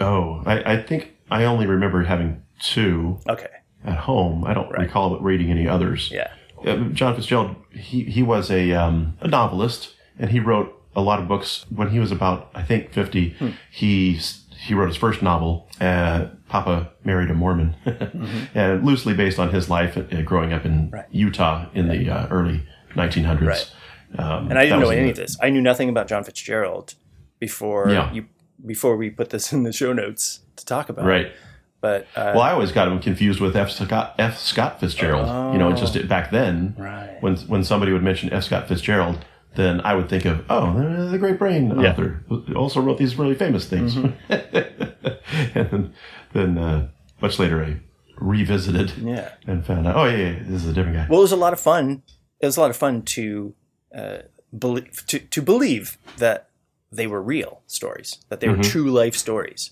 Oh, 0.00 0.42
I, 0.44 0.72
I 0.74 0.83
think 0.83 1.14
I 1.31 1.45
only 1.45 1.66
remember 1.66 2.03
having 2.05 2.43
two 2.61 3.19
Okay. 3.29 3.47
at 3.85 3.97
home. 3.99 4.45
I 4.45 4.55
don't 4.55 4.71
recall 4.71 5.19
reading 5.21 5.51
any 5.51 5.66
others. 5.69 6.11
Yeah. 6.11 6.31
Uh, 6.66 6.77
John 6.93 7.14
Fitzgerald, 7.14 7.57
he, 7.73 8.05
he 8.05 8.23
was 8.23 8.51
a, 8.51 8.73
um, 8.73 9.16
a 9.21 9.29
novelist, 9.29 9.95
and 10.19 10.31
he 10.31 10.40
wrote 10.40 10.77
a 10.95 11.01
lot 11.01 11.21
of 11.21 11.29
books 11.29 11.64
when 11.71 11.88
he 11.90 11.99
was 11.99 12.12
about, 12.12 12.51
I 12.55 12.62
think, 12.62 12.93
50. 12.93 13.31
Hmm. 13.31 13.49
He, 13.71 14.21
he 14.59 14.75
wrote 14.75 14.88
his 14.88 14.97
first 14.97 15.23
novel, 15.23 15.69
uh, 15.81 16.27
Papa 16.49 16.90
Married 17.05 17.31
a 17.31 17.35
Mormon, 17.35 17.77
Mm-hmm. 17.87 18.59
and 18.59 18.85
loosely 18.85 19.14
based 19.14 19.38
on 19.38 19.51
his 19.53 19.71
life 19.71 19.97
uh, 19.97 20.21
growing 20.23 20.53
up 20.53 20.66
in 20.66 20.93
Utah 21.11 21.66
in 21.73 21.88
the 21.88 22.11
uh, 22.11 22.27
early 22.29 22.62
1900s. 22.95 23.40
Right. 23.47 23.73
Um, 24.19 24.51
And 24.51 24.59
I 24.59 24.64
didn't 24.64 24.81
know 24.81 24.90
any 24.90 25.05
the- 25.05 25.11
of 25.11 25.16
this. 25.16 25.38
I 25.40 25.49
knew 25.51 25.62
nothing 25.62 25.88
about 25.88 26.09
John 26.09 26.25
Fitzgerald 26.25 26.95
before 27.38 27.88
Yeah. 27.90 28.12
you 28.12 28.27
before 28.66 28.95
we 28.99 29.09
put 29.09 29.31
this 29.31 29.53
in 29.55 29.62
the 29.62 29.73
show 29.73 29.93
notes 29.95 30.40
to 30.61 30.66
talk 30.66 30.88
about. 30.88 31.05
Right. 31.05 31.33
But 31.81 32.03
uh, 32.14 32.33
Well, 32.35 32.40
I 32.42 32.53
always 32.53 32.73
got 32.73 32.88
him 32.88 33.01
confused 33.01 33.40
with 33.40 33.57
F. 33.57 33.70
Scott, 33.70 34.14
F. 34.18 34.38
Scott 34.38 34.81
Fitzgerald. 34.81 35.53
You 35.55 35.59
know, 35.59 35.70
it's 35.70 35.81
just 35.81 36.09
back 36.09 36.31
then, 36.31 36.75
Right. 36.79 37.16
when 37.20 37.37
when 37.49 37.64
somebody 37.64 37.92
would 37.92 38.03
mention 38.03 38.33
F. 38.33 38.44
Scott 38.44 38.68
Fitzgerald, 38.68 39.25
then 39.57 39.81
I 39.81 39.94
would 39.94 40.09
think 40.09 40.25
of 40.27 40.44
oh, 40.51 40.75
the, 40.79 41.09
the 41.12 41.18
Great 41.18 41.38
Brain 41.38 41.70
Yeah. 41.81 41.90
author 41.92 42.23
who 42.29 42.55
also 42.55 42.81
wrote 42.81 42.99
these 42.99 43.16
really 43.18 43.35
famous 43.35 43.66
things. 43.66 43.94
Mm-hmm. 43.96 44.23
and 45.59 45.70
then, 45.70 45.94
then 46.35 46.59
uh, 46.59 46.88
much 47.20 47.38
later, 47.38 47.64
I 47.64 47.77
revisited 48.18 48.92
Yeah. 48.99 49.31
and 49.46 49.64
found 49.64 49.87
out, 49.87 49.96
oh 49.96 50.05
yeah, 50.05 50.16
yeah, 50.16 50.38
this 50.46 50.62
is 50.64 50.68
a 50.70 50.73
different 50.75 50.96
guy. 50.96 51.07
Well, 51.09 51.20
it 51.20 51.23
was 51.23 51.33
a 51.33 51.37
lot 51.37 51.53
of 51.53 51.61
fun. 51.61 52.03
It 52.40 52.46
was 52.46 52.57
a 52.57 52.61
lot 52.61 52.70
of 52.70 52.77
fun 52.77 53.03
to 53.03 53.55
uh, 53.94 54.18
believe 54.57 55.05
to, 55.07 55.18
to 55.18 55.42
believe 55.42 55.99
that 56.18 56.49
they 56.92 57.07
were 57.07 57.23
real 57.23 57.62
stories, 57.66 58.18
that 58.29 58.40
they 58.40 58.49
were 58.49 58.55
Mm-hmm. 58.55 58.70
true 58.70 58.90
life 58.90 59.16
stories. 59.16 59.70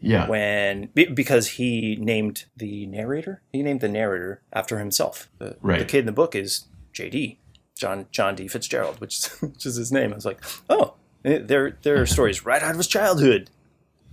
Yeah, 0.00 0.28
When 0.28 0.88
because 0.94 1.48
he 1.48 1.96
named 2.00 2.44
the 2.56 2.86
narrator, 2.86 3.42
he 3.52 3.62
named 3.62 3.80
the 3.80 3.88
narrator 3.88 4.42
after 4.52 4.78
himself. 4.78 5.28
The, 5.38 5.56
Right. 5.60 5.78
the 5.78 5.84
kid 5.84 6.00
in 6.00 6.06
the 6.06 6.12
book 6.12 6.34
is 6.34 6.66
J.D. 6.92 7.38
John 7.76 8.06
John 8.10 8.34
D. 8.34 8.48
Fitzgerald, 8.48 9.00
which 9.00 9.18
is, 9.18 9.26
which 9.40 9.64
is 9.66 9.76
his 9.76 9.90
name. 9.92 10.12
I 10.12 10.16
was 10.16 10.24
like, 10.26 10.42
oh, 10.68 10.94
eh, 11.24 11.38
there 11.42 11.76
there 11.82 12.00
are 12.00 12.06
stories 12.06 12.44
right 12.44 12.62
out 12.62 12.72
of 12.72 12.76
his 12.76 12.86
childhood. 12.86 13.50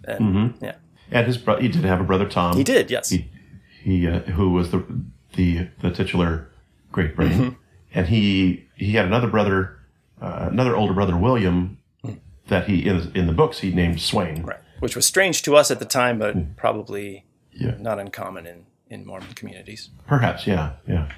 And 0.03 0.53
yeah, 0.61 0.75
and 1.11 1.25
his 1.27 1.37
bro- 1.37 1.59
he 1.59 1.67
did 1.67 1.83
have 1.83 1.99
a 1.99 2.03
brother 2.03 2.27
Tom. 2.27 2.55
he 2.55 2.63
did. 2.63 2.89
Yes. 2.91 3.09
He, 3.09 3.29
he 3.81 4.07
uh, 4.07 4.19
who 4.19 4.51
was 4.51 4.71
the 4.71 4.85
the 5.35 5.67
the 5.81 5.91
titular 5.91 6.49
Great 6.91 7.15
Brain, 7.15 7.31
Mm-hmm. 7.31 7.49
and 7.93 8.07
he 8.07 8.65
he 8.75 8.93
had 8.93 9.05
another 9.05 9.27
brother, 9.27 9.77
uh, 10.21 10.47
another 10.51 10.75
older 10.75 10.93
brother 10.93 11.17
William, 11.17 11.77
that 12.47 12.67
he 12.69 12.85
in 12.85 13.11
in 13.15 13.27
the 13.27 13.33
books 13.33 13.59
he 13.59 13.71
named 13.73 13.99
Swain. 14.01 14.43
Right. 14.43 14.59
Which 14.79 14.95
was 14.95 15.05
strange 15.05 15.41
to 15.43 15.55
us 15.55 15.71
at 15.71 15.79
the 15.79 15.85
time, 15.85 16.19
but 16.19 16.55
probably 16.55 17.25
Yeah. 17.51 17.75
not 17.79 17.99
uncommon 17.99 18.45
in, 18.45 18.65
in 18.89 19.05
Mormon 19.05 19.33
communities. 19.33 19.89
Perhaps, 20.07 20.45
yeah, 20.47 20.73
yeah. 20.87 21.09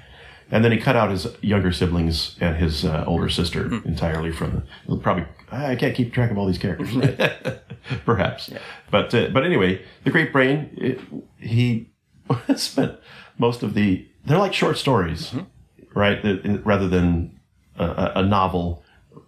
And 0.52 0.64
then 0.64 0.72
he 0.72 0.78
cut 0.78 0.96
out 0.96 1.10
his 1.10 1.28
younger 1.42 1.70
siblings 1.70 2.36
and 2.40 2.56
his 2.56 2.84
uh, 2.84 3.04
older 3.06 3.28
sister 3.28 3.68
Hmm. 3.68 3.86
entirely 3.88 4.32
from 4.32 4.64
the. 4.88 4.96
Probably, 4.96 5.24
I 5.52 5.76
can't 5.76 5.94
keep 5.94 6.12
track 6.12 6.30
of 6.32 6.38
all 6.38 6.46
these 6.46 6.58
characters. 6.58 6.90
Perhaps, 8.04 8.50
but 8.90 9.14
uh, 9.14 9.28
but 9.32 9.44
anyway, 9.44 9.82
the 10.04 10.10
Great 10.10 10.32
Brain. 10.32 10.70
It, 10.76 11.00
he 11.38 11.90
spent 12.56 12.96
most 13.38 13.62
of 13.62 13.74
the. 13.74 14.06
They're 14.24 14.38
like 14.38 14.52
short 14.52 14.76
stories, 14.78 15.30
Mm-hmm. 15.30 15.98
right? 15.98 16.64
Rather 16.64 16.88
than 16.88 17.38
a, 17.78 18.12
a- 18.16 18.22
novel 18.22 18.82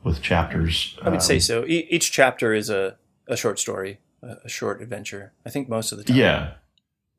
with 0.05 0.21
chapters. 0.23 0.99
I 1.03 1.09
would 1.09 1.23
say 1.23 1.39
so. 1.39 1.65
E- 1.65 1.87
each 1.91 2.13
chapter 2.13 2.53
is 2.53 2.69
a, 2.69 2.97
a 3.27 3.37
short 3.37 3.59
story, 3.59 3.99
a, 4.23 4.49
short 4.49 4.81
adventure. 4.83 5.33
I 5.47 5.51
think 5.51 5.69
most 5.69 5.93
of 5.93 5.99
the 5.99 6.05
time, 6.05 6.17
Yeah, 6.17 6.53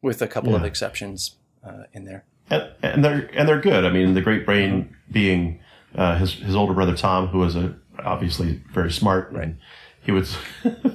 with 0.01 0.21
a 0.21 0.27
couple 0.27 0.55
of 0.55 0.63
exceptions 0.63 1.35
uh, 1.65 1.83
in 1.93 2.05
there. 2.05 2.25
and, 2.49 2.69
and 2.81 3.03
they're 3.05 3.29
and 3.33 3.47
they're 3.47 3.61
good. 3.61 3.85
I 3.85 3.89
mean, 3.89 4.13
the 4.13 4.21
Great 4.21 4.45
Brain 4.45 4.95
being 5.11 5.59
uh, 5.95 6.17
his 6.17 6.33
his 6.33 6.55
older 6.55 6.73
brother 6.73 6.95
Tom, 6.95 7.27
who 7.27 7.39
was 7.39 7.55
a 7.55 7.75
obviously 8.03 8.61
very 8.73 8.91
smart. 8.91 9.31
Right. 9.31 9.55
He 10.01 10.11
would 10.11 10.27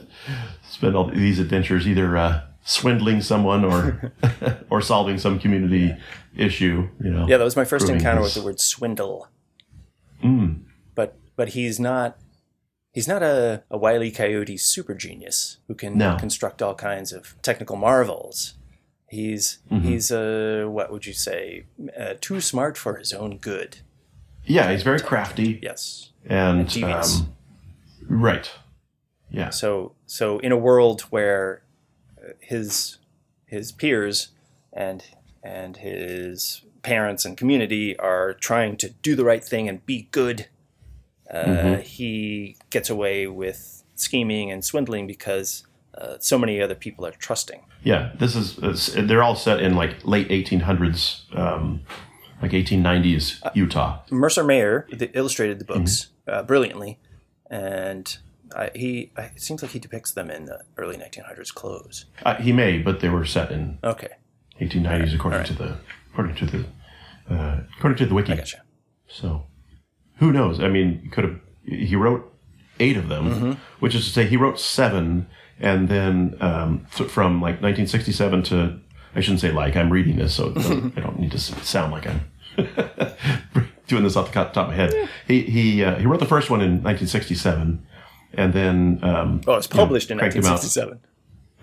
spend 0.71 0.94
all 0.97 1.11
these 1.11 1.38
adventures 1.38 1.87
either 1.88 2.16
uh, 2.16 2.42
swindling 2.64 3.23
someone 3.23 3.64
or 3.64 4.12
or 4.71 4.81
solving 4.83 5.18
some 5.18 5.38
community 5.38 5.94
issue. 6.37 6.88
You 7.03 7.11
know. 7.11 7.27
Yeah, 7.27 7.38
that 7.38 7.44
was 7.44 7.57
my 7.57 7.64
first 7.64 7.88
encounter 7.88 8.21
his- 8.23 8.35
with 8.35 8.42
the 8.42 8.47
word 8.47 8.61
swindle. 8.61 9.29
But 10.94 11.16
but 11.37 11.51
he's 11.51 11.79
not 11.81 12.18
he's 12.99 13.07
not 13.15 13.23
a, 13.23 13.63
a 13.71 13.79
wily 13.79 14.11
coyote 14.11 14.57
super 14.57 14.93
genius 14.95 15.59
who 15.69 15.75
can 15.83 15.97
No. 15.97 16.17
construct 16.19 16.61
all 16.61 16.75
kinds 16.75 17.13
of 17.13 17.23
technical 17.43 17.77
marvels. 17.77 18.55
He's 19.09 19.61
he's 19.71 20.11
uh, 20.11 20.65
what 20.77 20.91
would 20.93 21.07
you 21.07 21.13
say 21.29 21.65
uh, 22.03 22.15
too 22.21 22.41
smart 22.41 22.77
for 22.77 22.97
his 22.97 23.13
own 23.13 23.39
good. 23.39 23.71
Yeah, 24.45 24.73
he's 24.73 24.83
very 24.83 25.01
crafty 25.01 25.61
Yes. 25.63 26.11
and, 26.27 26.61
And 26.61 26.69
devious. 26.69 27.21
um, 27.21 27.37
right. 28.09 28.51
Yeah. 29.31 29.51
So 29.51 29.93
so 30.07 30.39
in 30.41 30.51
a 30.53 30.57
world 30.69 31.01
where 31.15 31.63
uh, 32.19 32.33
his 32.41 32.99
his 33.47 33.71
peers 33.73 34.17
and 34.73 35.05
and 35.43 35.77
his 35.77 36.63
parents 36.83 37.25
and 37.25 37.37
community 37.39 37.97
are 37.99 38.35
trying 38.35 38.77
to 38.79 38.89
do 39.03 39.15
the 39.15 39.25
right 39.25 39.45
thing 39.45 39.69
and 39.69 39.87
be 39.87 40.09
good, 40.11 40.49
uh, 41.33 41.77
he 41.79 42.57
gets 42.71 42.91
away 42.91 43.27
with 43.27 43.83
scheming 43.95 44.51
and 44.51 44.64
swindling 44.64 45.07
because 45.07 45.67
uh, 45.97 46.17
so 46.21 46.38
many 46.38 46.61
other 46.61 46.75
people 46.75 47.05
are 47.05 47.11
trusting. 47.12 47.64
Yeah, 47.83 48.12
this 48.19 48.35
is 48.37 48.57
they're 48.95 49.23
all 49.23 49.37
set 49.37 49.61
in 49.61 49.75
like 49.75 50.05
late 50.05 50.29
1800s, 50.29 51.37
um, 51.37 51.83
like 52.43 52.53
1890s 52.53 53.55
Utah. 53.55 54.01
Mercer 54.11 54.45
Mayer 54.45 54.87
illustrated 55.14 55.59
the 55.59 55.64
books 55.64 56.09
uh, 56.27 56.43
brilliantly, 56.43 56.99
and 57.51 58.19
I, 58.55 58.71
he 58.75 59.11
I, 59.17 59.23
it 59.23 59.41
seems 59.43 59.62
like 59.62 59.73
he 59.73 59.79
depicts 59.79 60.12
them 60.12 60.31
in 60.31 60.47
the 60.47 60.62
early 60.77 60.97
1900s 60.97 61.53
clothes. 61.55 62.07
Uh, 62.25 62.35
he 62.37 62.53
may, 62.53 62.79
but 62.79 63.01
they 63.01 63.09
were 63.09 63.25
set 63.25 63.51
in 63.51 63.79
Okay, 63.85 64.11
1890s 64.61 65.14
according 65.14 65.45
to 65.45 65.55
the 65.55 65.77
according 66.12 66.37
to 66.37 66.47
the 66.47 66.64
uh, 67.31 67.61
according 67.77 67.99
to 67.99 68.07
the 68.07 68.14
wiki. 68.14 68.33
I 68.33 68.37
gotcha. 68.37 68.62
So, 69.07 69.47
who 70.19 70.33
knows? 70.33 70.61
I 70.61 70.69
mean, 70.69 71.01
he 71.03 71.09
could 71.09 71.25
have. 71.25 71.41
He 71.65 71.97
wrote 71.97 72.33
eight 72.81 72.97
of 72.97 73.09
them, 73.09 73.31
Mm-hmm. 73.31 73.53
which 73.81 73.95
is 73.95 74.05
to 74.07 74.11
say, 74.13 74.27
he 74.27 74.37
wrote 74.37 74.59
seven, 74.61 75.27
and 75.61 75.89
then 75.89 76.37
um, 76.41 76.87
th- 76.95 77.11
from 77.11 77.35
like 77.41 77.61
1967 77.63 78.43
to 78.45 78.79
I 79.17 79.21
shouldn't 79.21 79.41
say 79.41 79.51
like 79.53 79.75
I'm 79.77 79.91
reading 79.91 80.17
this, 80.17 80.35
so 80.35 80.49
it 80.49 80.55
doesn't- 80.55 80.95
I 80.99 81.01
don't 81.01 81.19
need 81.19 81.33
to 81.33 81.39
sound 81.39 81.93
like 81.93 82.07
I'm 82.07 82.21
doing 83.87 84.03
this 84.05 84.17
off 84.17 84.29
the 84.29 84.33
top 84.33 84.57
of 84.57 84.69
my 84.69 84.75
head. 84.75 85.09
He 85.27 85.43
he 85.43 85.85
uh, 85.85 85.97
he 85.97 86.07
wrote 86.07 86.21
the 86.21 86.27
first 86.27 86.51
one 86.51 86.61
in 86.61 86.83
1967, 86.83 87.87
and 88.35 88.53
then 88.53 89.01
um, 89.03 89.41
Oh, 89.47 89.55
it's 89.55 89.67
published 89.67 90.11
in 90.11 90.19
cranked 90.19 90.35
them 90.37 90.45
out. 90.45 90.61
1967. 90.63 91.01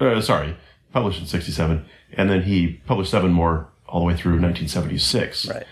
uh, 0.02 0.22
sorry, 0.22 0.56
published 0.92 1.22
in 1.22 1.28
67. 1.28 1.86
And 2.18 2.30
then 2.30 2.44
he 2.44 2.82
published 2.86 3.12
seven 3.12 3.32
more 3.32 3.70
all 3.88 4.00
the 4.02 4.06
way 4.06 4.16
through 4.16 4.34
1976. 4.42 5.48
Right. 5.50 5.64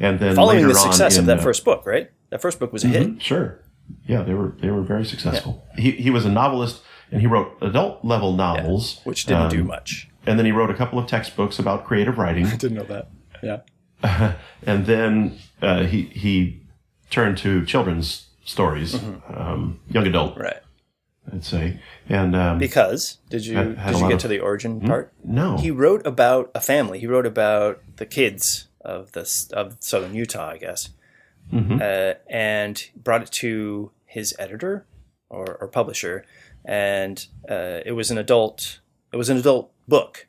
And 0.00 0.18
then 0.20 0.34
Following 0.34 0.66
the 0.66 0.74
success 0.74 1.16
on 1.16 1.20
of 1.20 1.26
that 1.26 1.38
uh, 1.38 1.42
first 1.42 1.64
book, 1.64 1.84
right? 1.86 2.10
That 2.32 2.40
first 2.40 2.58
book 2.58 2.72
was 2.72 2.82
a 2.82 2.88
hit. 2.88 3.22
Sure. 3.22 3.60
Yeah, 4.06 4.22
they 4.22 4.32
were 4.32 4.54
they 4.58 4.70
were 4.70 4.80
very 4.82 5.04
successful. 5.04 5.64
He 5.76 5.90
he 5.90 6.08
was 6.10 6.24
a 6.24 6.30
novelist 6.30 6.82
and 7.10 7.20
he 7.20 7.26
wrote 7.26 7.58
adult 7.60 8.02
level 8.02 8.32
novels, 8.32 9.00
which 9.04 9.26
didn't 9.26 9.50
do 9.50 9.60
um, 9.60 9.66
much. 9.66 10.08
And 10.26 10.38
then 10.38 10.46
he 10.46 10.52
wrote 10.52 10.70
a 10.70 10.74
couple 10.74 10.98
of 10.98 11.06
textbooks 11.06 11.58
about 11.58 11.84
creative 11.84 12.16
writing. 12.16 12.46
I 12.54 12.56
Didn't 12.56 12.78
know 12.78 12.84
that. 12.84 13.08
Yeah. 13.42 13.60
and 14.66 14.86
then 14.86 15.38
uh, 15.60 15.82
he 15.84 16.04
he 16.06 16.62
turned 17.10 17.36
to 17.38 17.66
children's 17.66 18.28
stories, 18.44 18.94
um, 19.28 19.80
young 19.90 20.06
adult, 20.06 20.32
Mm-hmm. 20.32 20.42
Right. 20.42 20.56
I'd 21.32 21.44
say. 21.44 21.80
And 22.08 22.34
um, 22.34 22.58
Because 22.58 23.18
did 23.28 23.44
you 23.46 23.56
Had- 23.56 23.76
had 23.78 23.92
did 23.92 24.00
you 24.00 24.08
get 24.08 24.14
of- 24.14 24.20
to 24.22 24.28
the 24.28 24.40
origin 24.40 24.80
part? 24.80 25.12
no, 25.22 25.58
He 25.58 25.70
wrote 25.70 26.06
about 26.06 26.50
a 26.54 26.60
family. 26.60 26.98
He 26.98 27.06
wrote 27.06 27.26
about 27.26 27.80
the 27.96 28.06
kids 28.06 28.68
of 28.80 29.12
this 29.12 29.48
of 29.52 29.76
southern 29.80 30.14
Utah, 30.14 30.48
I 30.48 30.56
guess, 30.56 30.88
uh, 31.52 32.14
and 32.30 32.88
brought 32.96 33.22
it 33.22 33.30
to 33.32 33.90
his 34.06 34.34
editor 34.38 34.86
or, 35.28 35.56
or 35.60 35.68
publisher, 35.68 36.24
and 36.64 37.26
uh, 37.48 37.80
it 37.84 37.92
was 37.92 38.10
an 38.10 38.18
adult. 38.18 38.80
It 39.12 39.16
was 39.16 39.28
an 39.30 39.36
adult 39.36 39.72
book. 39.88 40.26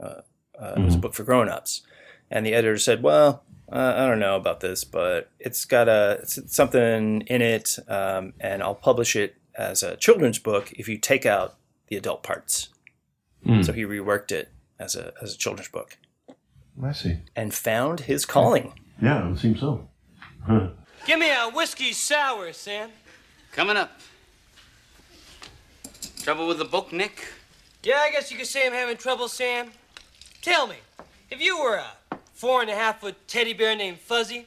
Uh, 0.00 0.22
uh, 0.58 0.74
It 0.76 0.84
was 0.84 0.94
a 0.94 0.98
book 0.98 1.14
for 1.14 1.24
grown-ups, 1.24 1.82
and 2.30 2.44
the 2.46 2.54
editor 2.54 2.78
said, 2.78 3.02
"Well, 3.02 3.44
uh, 3.70 3.94
I 3.96 4.06
don't 4.06 4.18
know 4.20 4.36
about 4.36 4.60
this, 4.60 4.84
but 4.84 5.30
it's 5.38 5.64
got 5.64 5.88
a 5.88 6.18
it's 6.22 6.38
something 6.54 7.22
in 7.22 7.42
it, 7.42 7.78
um, 7.88 8.32
and 8.40 8.62
I'll 8.62 8.74
publish 8.74 9.16
it 9.16 9.36
as 9.56 9.82
a 9.82 9.96
children's 9.96 10.38
book 10.40 10.72
if 10.72 10.88
you 10.88 10.98
take 10.98 11.26
out 11.26 11.56
the 11.88 11.96
adult 11.96 12.22
parts." 12.22 12.68
So 13.62 13.72
he 13.74 13.82
reworked 13.84 14.32
it 14.32 14.48
as 14.78 14.96
a 14.96 15.12
as 15.22 15.34
a 15.34 15.38
children's 15.38 15.68
book 15.68 15.98
I 16.82 16.92
see. 16.92 17.18
and 17.36 17.52
found 17.52 18.00
his 18.00 18.24
calling. 18.24 18.72
Yeah, 19.02 19.30
it 19.30 19.38
seems 19.38 19.60
so. 19.60 19.86
Give 20.46 21.18
me 21.18 21.30
a 21.30 21.50
whiskey 21.50 21.92
sour, 21.92 22.52
Sam. 22.52 22.90
Coming 23.52 23.76
up. 23.76 24.00
Trouble 26.22 26.46
with 26.46 26.58
the 26.58 26.64
book, 26.64 26.92
Nick? 26.92 27.28
Yeah, 27.82 27.98
I 27.98 28.10
guess 28.10 28.30
you 28.30 28.38
could 28.38 28.46
say 28.46 28.66
I'm 28.66 28.72
having 28.72 28.96
trouble, 28.96 29.28
Sam. 29.28 29.70
Tell 30.40 30.66
me, 30.66 30.76
if 31.30 31.40
you 31.40 31.58
were 31.58 31.76
a 31.76 32.16
four 32.32 32.62
and 32.62 32.70
a 32.70 32.74
half 32.74 33.00
foot 33.00 33.16
teddy 33.28 33.52
bear 33.52 33.76
named 33.76 34.00
Fuzzy, 34.00 34.46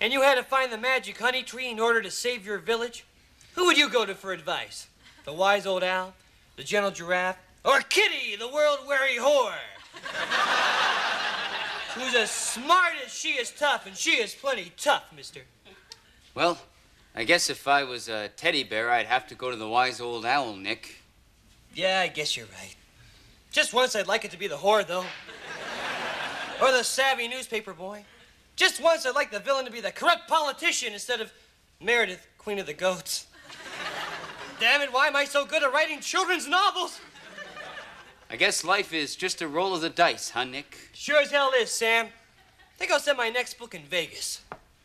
and 0.00 0.12
you 0.12 0.22
had 0.22 0.34
to 0.36 0.42
find 0.42 0.70
the 0.70 0.78
magic 0.78 1.18
honey 1.18 1.42
tree 1.42 1.70
in 1.70 1.80
order 1.80 2.02
to 2.02 2.10
save 2.10 2.44
your 2.44 2.58
village, 2.58 3.04
who 3.54 3.66
would 3.66 3.78
you 3.78 3.88
go 3.88 4.04
to 4.04 4.14
for 4.14 4.32
advice? 4.32 4.88
The 5.24 5.32
wise 5.32 5.66
old 5.66 5.82
owl, 5.82 6.14
the 6.56 6.64
gentle 6.64 6.90
giraffe, 6.90 7.38
or 7.64 7.80
Kitty, 7.80 8.36
the 8.36 8.48
world 8.48 8.80
weary 8.86 9.16
whore? 9.16 9.54
Who's 11.94 12.14
as 12.14 12.30
smart 12.30 12.92
as 13.04 13.12
she 13.12 13.30
is 13.30 13.50
tough, 13.50 13.86
and 13.86 13.96
she 13.96 14.12
is 14.12 14.34
plenty 14.34 14.72
tough, 14.76 15.12
mister. 15.14 15.40
Well, 16.34 16.58
I 17.14 17.22
guess 17.22 17.48
if 17.48 17.68
I 17.68 17.84
was 17.84 18.08
a 18.08 18.28
teddy 18.36 18.64
bear, 18.64 18.90
I'd 18.90 19.06
have 19.06 19.28
to 19.28 19.36
go 19.36 19.50
to 19.50 19.56
the 19.56 19.68
wise 19.68 20.00
old 20.00 20.26
owl, 20.26 20.56
Nick. 20.56 20.96
Yeah, 21.74 22.00
I 22.00 22.08
guess 22.08 22.36
you're 22.36 22.46
right. 22.46 22.74
Just 23.52 23.72
once 23.72 23.94
I'd 23.94 24.08
like 24.08 24.24
it 24.24 24.32
to 24.32 24.38
be 24.38 24.48
the 24.48 24.56
whore, 24.56 24.84
though. 24.84 25.04
Or 26.60 26.72
the 26.72 26.82
savvy 26.82 27.28
newspaper 27.28 27.72
boy. 27.72 28.04
Just 28.56 28.80
once 28.80 29.06
I'd 29.06 29.14
like 29.14 29.30
the 29.30 29.38
villain 29.38 29.64
to 29.64 29.70
be 29.70 29.80
the 29.80 29.92
corrupt 29.92 30.28
politician 30.28 30.92
instead 30.92 31.20
of 31.20 31.32
Meredith, 31.80 32.26
Queen 32.38 32.58
of 32.58 32.66
the 32.66 32.74
Goats. 32.74 33.26
Damn 34.58 34.82
it, 34.82 34.92
why 34.92 35.06
am 35.06 35.16
I 35.16 35.24
so 35.24 35.44
good 35.44 35.62
at 35.62 35.72
writing 35.72 36.00
children's 36.00 36.48
novels? 36.48 37.00
I 38.34 38.36
guess 38.36 38.64
life 38.64 38.92
is 38.92 39.14
just 39.14 39.42
a 39.42 39.46
roll 39.46 39.76
of 39.76 39.80
the 39.80 39.88
dice, 39.88 40.30
huh, 40.30 40.42
Nick? 40.42 40.76
Sure 40.92 41.20
as 41.20 41.30
hell 41.30 41.52
is, 41.56 41.70
Sam. 41.70 42.08
think 42.76 42.90
I'll 42.90 42.98
set 42.98 43.16
my 43.16 43.28
next 43.28 43.60
book 43.60 43.76
in 43.76 43.82
Vegas. 43.82 44.42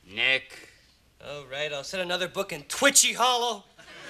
Nick. 0.07 0.69
All 1.27 1.45
right, 1.51 1.73
I'll 1.73 1.83
set 1.83 1.99
another 1.99 2.27
book 2.27 2.53
in 2.53 2.61
Twitchy 2.65 3.13
Hollow. 3.13 3.63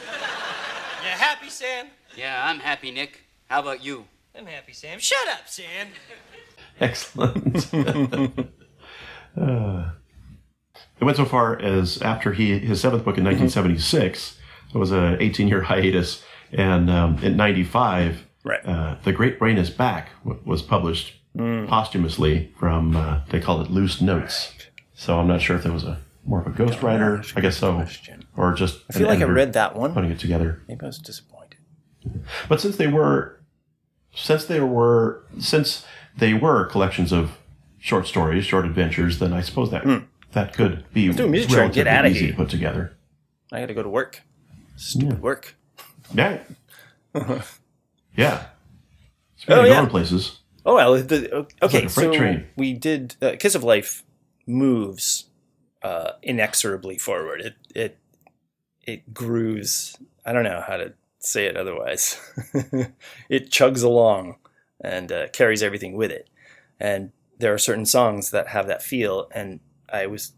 you 0.05 1.09
happy, 1.09 1.49
Sam? 1.49 1.87
Yeah, 2.17 2.49
I'm 2.49 2.59
happy, 2.59 2.91
Nick. 2.91 3.21
How 3.49 3.61
about 3.61 3.81
you? 3.81 4.07
I'm 4.37 4.45
happy, 4.45 4.73
Sam. 4.73 4.99
Shut 4.99 5.25
up, 5.29 5.47
Sam. 5.47 5.87
Excellent. 6.81 7.73
uh, 9.41 9.91
it 10.99 11.05
went 11.05 11.15
so 11.15 11.23
far 11.23 11.57
as 11.61 12.01
after 12.01 12.33
he 12.33 12.59
his 12.59 12.81
seventh 12.81 13.05
book 13.05 13.17
in 13.17 13.23
1976, 13.23 14.37
it 14.75 14.77
was 14.77 14.91
a 14.91 15.15
18 15.23 15.47
year 15.47 15.61
hiatus, 15.61 16.25
and 16.51 16.89
um, 16.89 17.17
in 17.19 17.37
95, 17.37 18.25
Right. 18.49 18.65
uh, 18.65 18.95
The 19.03 19.13
Great 19.13 19.37
Brain 19.37 19.57
is 19.57 19.69
Back 19.69 20.09
was 20.23 20.63
published 20.63 21.21
mm. 21.37 21.67
posthumously 21.67 22.51
from 22.57 22.95
uh, 22.95 23.21
they 23.29 23.37
they 23.37 23.45
call 23.45 23.61
it 23.61 23.69
Loose 23.69 24.01
Notes. 24.01 24.53
So 24.95 25.19
I'm 25.19 25.27
not 25.27 25.41
sure 25.41 25.55
if 25.55 25.63
there 25.63 25.71
was 25.71 25.83
a 25.83 25.99
more 26.25 26.41
of 26.41 26.47
a 26.47 26.49
ghostwriter. 26.49 27.31
I 27.37 27.41
guess 27.41 27.57
so, 27.57 27.85
or 28.35 28.53
just 28.53 28.79
I 28.89 28.93
feel 28.93 29.07
like 29.07 29.19
I 29.19 29.25
read 29.25 29.53
that 29.53 29.75
one. 29.75 29.93
putting 29.93 30.11
it 30.11 30.19
together. 30.19 30.63
Maybe 30.67 30.81
I 30.81 30.87
was 30.87 30.97
disappointed. 30.97 31.59
But 32.47 32.59
since 32.59 32.77
they 32.77 32.87
were, 32.87 33.39
since 34.15 34.45
they 34.45 34.59
were, 34.59 35.23
since 35.39 35.85
they 36.17 36.33
were 36.33 36.65
collections 36.65 37.11
of 37.11 37.37
short 37.77 38.07
stories, 38.07 38.45
short 38.45 38.65
adventures, 38.65 39.19
then 39.19 39.31
I 39.31 39.41
suppose 39.41 39.69
that 39.69 39.83
mm. 39.83 40.05
that 40.31 40.53
could 40.53 40.85
be 40.91 41.13
do 41.13 41.25
a 41.25 41.27
music 41.27 41.51
show 41.51 41.69
get 41.69 41.85
relatively 41.85 41.91
outta 41.91 42.09
easy 42.09 42.19
here. 42.19 42.31
to 42.31 42.37
put 42.37 42.49
together. 42.49 42.97
I 43.51 43.59
got 43.59 43.67
to 43.67 43.73
go 43.75 43.83
to 43.83 43.89
work. 43.89 44.21
Stupid 44.75 45.21
work. 45.21 45.55
Yeah, 46.13 46.39
yeah. 48.15 48.45
Speaking 49.37 49.55
Oh, 49.55 49.61
of 49.61 49.67
yeah. 49.67 49.75
going 49.75 49.89
places, 49.89 50.39
Oh 50.65 50.75
well, 50.75 50.93
the, 51.01 51.47
okay. 51.61 51.81
like 51.81 51.89
so 51.89 52.13
train. 52.13 52.47
we 52.57 52.73
did. 52.73 53.15
Uh, 53.21 53.35
Kiss 53.39 53.55
of 53.55 53.63
Life 53.63 54.03
moves 54.45 55.25
uh, 55.81 56.11
inexorably 56.21 56.97
forward. 56.97 57.41
It 57.41 57.55
it 57.73 57.97
it 58.83 59.13
grooves. 59.13 59.97
I 60.25 60.33
don't 60.33 60.43
know 60.43 60.61
how 60.65 60.77
to 60.77 60.93
say 61.19 61.45
it 61.45 61.55
otherwise. 61.57 62.19
it 63.29 63.49
chugs 63.49 63.83
along 63.83 64.35
and 64.81 65.11
uh, 65.11 65.27
carries 65.29 65.63
everything 65.63 65.95
with 65.95 66.11
it. 66.11 66.29
And 66.79 67.11
there 67.37 67.53
are 67.53 67.57
certain 67.57 67.85
songs 67.85 68.31
that 68.31 68.49
have 68.49 68.67
that 68.67 68.81
feel. 68.83 69.29
And 69.33 69.59
I 69.91 70.07
was, 70.07 70.33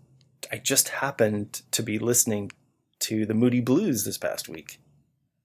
I 0.51 0.57
just 0.57 0.89
happened 0.89 1.61
to 1.71 1.83
be 1.83 1.99
listening 1.99 2.51
to 2.99 3.25
the 3.25 3.33
Moody 3.33 3.61
Blues 3.61 4.05
this 4.05 4.17
past 4.17 4.49
week 4.49 4.79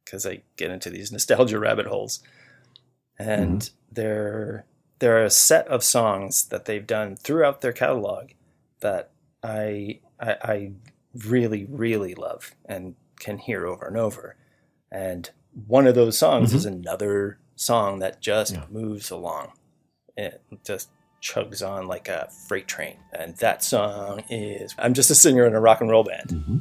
because 0.06 0.24
I 0.24 0.40
get 0.56 0.70
into 0.70 0.88
these 0.88 1.12
nostalgia 1.12 1.58
rabbit 1.58 1.86
holes. 1.86 2.22
And 3.18 3.60
mm-hmm. 3.60 3.74
there, 3.92 4.64
there 5.00 5.18
are 5.18 5.24
a 5.24 5.30
set 5.30 5.68
of 5.68 5.84
songs 5.84 6.46
that 6.46 6.64
they've 6.64 6.86
done 6.86 7.16
throughout 7.16 7.60
their 7.60 7.72
catalog 7.72 8.30
that 8.80 9.10
I, 9.42 10.00
I, 10.18 10.36
I 10.42 10.72
really, 11.26 11.66
really 11.68 12.14
love 12.14 12.54
and 12.64 12.94
can 13.18 13.38
hear 13.38 13.66
over 13.66 13.86
and 13.86 13.96
over. 13.96 14.36
And 14.90 15.30
one 15.66 15.86
of 15.86 15.94
those 15.94 16.18
songs 16.18 16.54
is 16.54 16.66
mm-hmm. 16.66 16.76
another 16.80 17.38
song 17.56 17.98
that 17.98 18.20
just 18.20 18.56
moves 18.70 19.10
along. 19.10 19.52
It 20.16 20.42
just 20.64 20.90
chugs 21.22 21.66
on 21.66 21.88
like 21.88 22.08
a 22.08 22.28
freight 22.46 22.68
train. 22.68 22.96
And 23.12 23.36
that 23.38 23.64
song 23.64 24.22
is 24.30 24.74
I'm 24.78 24.94
just 24.94 25.10
a 25.10 25.14
singer 25.14 25.46
in 25.46 25.54
a 25.54 25.60
rock 25.60 25.80
and 25.80 25.90
roll 25.90 26.04
band. 26.04 26.30
yeah, 26.30 26.58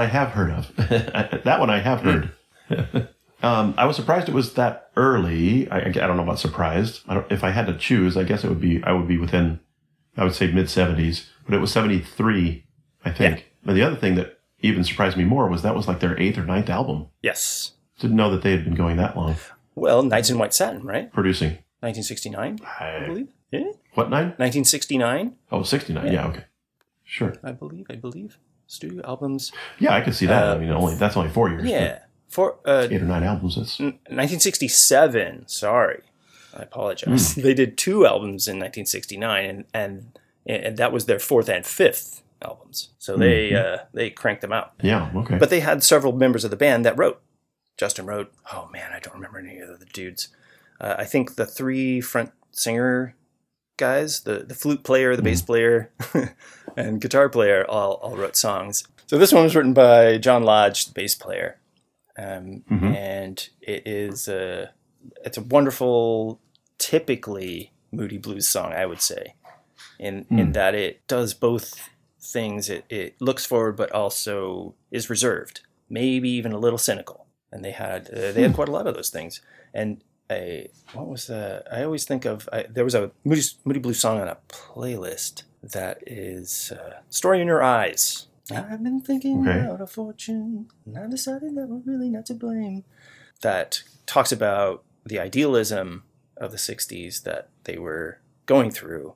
I 0.00 0.06
have 0.06 0.30
heard 0.30 0.50
of. 0.50 0.74
that 1.44 1.60
one 1.60 1.70
I 1.70 1.78
have 1.78 2.00
heard. 2.00 2.32
um, 3.42 3.74
I 3.76 3.84
was 3.86 3.96
surprised 3.96 4.28
it 4.28 4.34
was 4.34 4.54
that 4.54 4.90
early. 4.96 5.70
I, 5.70 5.80
I 5.88 5.90
don't 5.90 6.16
know 6.16 6.22
about 6.22 6.38
surprised. 6.38 7.00
I 7.08 7.14
don't, 7.14 7.30
if 7.32 7.44
I 7.44 7.50
had 7.50 7.66
to 7.66 7.76
choose, 7.76 8.16
I 8.16 8.24
guess 8.24 8.44
it 8.44 8.48
would 8.48 8.60
be 8.60 8.82
I 8.84 8.92
would 8.92 9.08
be 9.08 9.18
within, 9.18 9.60
I 10.16 10.24
would 10.24 10.34
say 10.34 10.50
mid 10.50 10.68
seventies, 10.70 11.28
but 11.44 11.54
it 11.54 11.60
was 11.60 11.72
seventy 11.72 12.00
three, 12.00 12.64
I 13.04 13.10
think. 13.12 13.46
But 13.64 13.74
the 13.74 13.82
other 13.82 13.96
thing 13.96 14.14
that 14.16 14.38
even 14.60 14.84
surprised 14.84 15.16
me 15.16 15.24
more 15.24 15.48
was 15.48 15.62
that 15.62 15.74
was 15.74 15.88
like 15.88 16.00
their 16.00 16.18
eighth 16.20 16.38
or 16.38 16.44
ninth 16.44 16.68
album. 16.70 17.06
Yes. 17.22 17.72
Didn't 17.98 18.16
know 18.16 18.30
that 18.30 18.42
they 18.42 18.52
had 18.52 18.64
been 18.64 18.74
going 18.74 18.96
that 18.96 19.16
long 19.16 19.36
Well, 19.74 20.02
Nights 20.02 20.30
in 20.30 20.38
White 20.38 20.54
Satin, 20.54 20.84
right? 20.84 21.12
producing. 21.12 21.58
1969, 21.80 22.58
I 22.78 22.84
I, 22.96 23.06
believe. 23.06 23.28
Yeah. 23.50 23.70
what 23.94 24.10
nine? 24.10 24.26
1969, 24.36 25.34
Oh, 25.50 25.62
69. 25.62 26.06
Yeah. 26.06 26.12
Yeah. 26.12 26.26
okay. 26.28 26.44
Sure. 27.04 27.34
I 27.42 27.52
believe. 27.52 27.86
I 27.90 27.96
believe. 27.96 28.38
Studio 28.70 29.02
albums. 29.04 29.50
Yeah, 29.78 29.94
I 29.94 30.00
could 30.00 30.14
see 30.14 30.26
that. 30.26 30.44
Uh, 30.48 30.54
I 30.54 30.58
mean, 30.58 30.70
only 30.70 30.94
that's 30.94 31.16
only 31.16 31.30
four 31.30 31.48
years. 31.50 31.64
Yeah. 31.64 32.00
For 32.28 32.56
uh, 32.64 32.86
Eight 32.88 33.02
or 33.02 33.06
nine 33.06 33.24
albums. 33.24 33.56
That's 33.56 33.80
1967. 33.80 35.48
Sorry, 35.48 36.02
I 36.56 36.62
apologize. 36.62 37.34
They 37.36 37.54
did 37.54 37.76
two 37.76 38.06
albums 38.06 38.46
in 38.46 38.58
1969, 38.58 39.44
and 39.44 39.64
and 39.74 40.18
and 40.46 40.76
that 40.76 40.92
was 40.92 41.06
their 41.06 41.18
fourth 41.18 41.48
and 41.48 41.66
fifth 41.66 42.22
albums. 42.42 42.90
So 42.98 43.16
they 43.16 43.54
uh, 43.54 43.78
they 43.92 44.10
cranked 44.10 44.42
them 44.42 44.52
out. 44.52 44.72
yeah. 44.82 45.10
Okay. 45.14 45.38
But 45.38 45.50
they 45.50 45.60
had 45.60 45.82
several 45.82 46.12
members 46.12 46.44
of 46.44 46.50
the 46.50 46.56
band 46.56 46.84
that 46.84 46.96
wrote. 46.96 47.20
Justin 47.76 48.06
wrote. 48.06 48.32
Oh 48.52 48.68
man, 48.72 48.92
I 48.92 49.00
don't 49.00 49.14
remember 49.14 49.38
any 49.38 49.58
of 49.58 49.80
the 49.80 49.86
dudes. 49.86 50.28
Uh, 50.80 50.94
I 50.98 51.04
think 51.04 51.34
the 51.34 51.46
three 51.46 52.00
front 52.00 52.30
singer 52.52 53.14
guys, 53.80 54.20
the 54.20 54.44
the 54.46 54.54
flute 54.54 54.84
player, 54.84 55.16
the 55.16 55.22
bass 55.22 55.42
player, 55.42 55.90
and 56.76 57.00
guitar 57.00 57.28
player, 57.28 57.64
all 57.68 57.94
all 57.94 58.16
wrote 58.16 58.36
songs. 58.36 58.84
So 59.06 59.18
this 59.18 59.32
one 59.32 59.42
was 59.42 59.56
written 59.56 59.72
by 59.72 60.18
John 60.18 60.44
Lodge, 60.44 60.86
the 60.86 60.92
bass 60.92 61.16
player, 61.16 61.58
um, 62.16 62.62
and 62.94 63.48
it 63.60 63.82
is 63.86 64.28
a 64.28 64.70
it's 65.24 65.38
a 65.38 65.42
wonderful, 65.42 66.40
typically 66.78 67.72
moody 67.90 68.18
blues 68.18 68.48
song, 68.48 68.72
I 68.72 68.86
would 68.86 69.02
say, 69.02 69.34
in 69.98 70.26
in 70.30 70.52
that 70.52 70.74
it 70.74 71.04
does 71.08 71.34
both 71.34 71.88
things. 72.20 72.68
It, 72.70 72.84
it 72.88 73.20
looks 73.20 73.46
forward, 73.46 73.76
but 73.76 73.90
also 73.90 74.74
is 74.90 75.10
reserved, 75.10 75.62
maybe 75.88 76.28
even 76.30 76.52
a 76.52 76.58
little 76.58 76.78
cynical. 76.78 77.26
And 77.50 77.64
they 77.64 77.72
had 77.72 78.08
uh, 78.10 78.30
they 78.32 78.42
had 78.42 78.54
quite 78.54 78.68
a 78.68 78.72
lot 78.72 78.86
of 78.86 78.94
those 78.94 79.10
things. 79.10 79.40
And 79.74 80.04
a 80.30 80.68
what 80.92 81.08
was 81.08 81.26
the? 81.26 81.64
I 81.70 81.82
always 81.82 82.04
think 82.04 82.24
of 82.24 82.48
I, 82.52 82.64
there 82.68 82.84
was 82.84 82.94
a 82.94 83.10
Moody, 83.24 83.42
Moody 83.64 83.80
Blue 83.80 83.94
song 83.94 84.20
on 84.20 84.28
a 84.28 84.38
playlist 84.48 85.42
that 85.62 85.98
is 86.06 86.72
uh, 86.72 87.00
"Story 87.10 87.40
in 87.40 87.46
Your 87.46 87.62
Eyes." 87.62 88.26
I've 88.52 88.82
been 88.82 89.00
thinking 89.00 89.46
Okay. 89.46 89.60
about 89.60 89.80
a 89.80 89.86
fortune, 89.86 90.68
and 90.84 90.98
I 90.98 91.06
decided 91.08 91.54
that 91.56 91.68
we're 91.68 91.82
really 91.92 92.08
not 92.08 92.26
to 92.26 92.34
blame. 92.34 92.84
That 93.42 93.82
talks 94.06 94.32
about 94.32 94.82
the 95.06 95.20
idealism 95.20 96.02
of 96.36 96.50
the 96.50 96.58
'60s 96.58 97.22
that 97.22 97.48
they 97.64 97.78
were 97.78 98.18
going 98.46 98.70
through, 98.70 99.14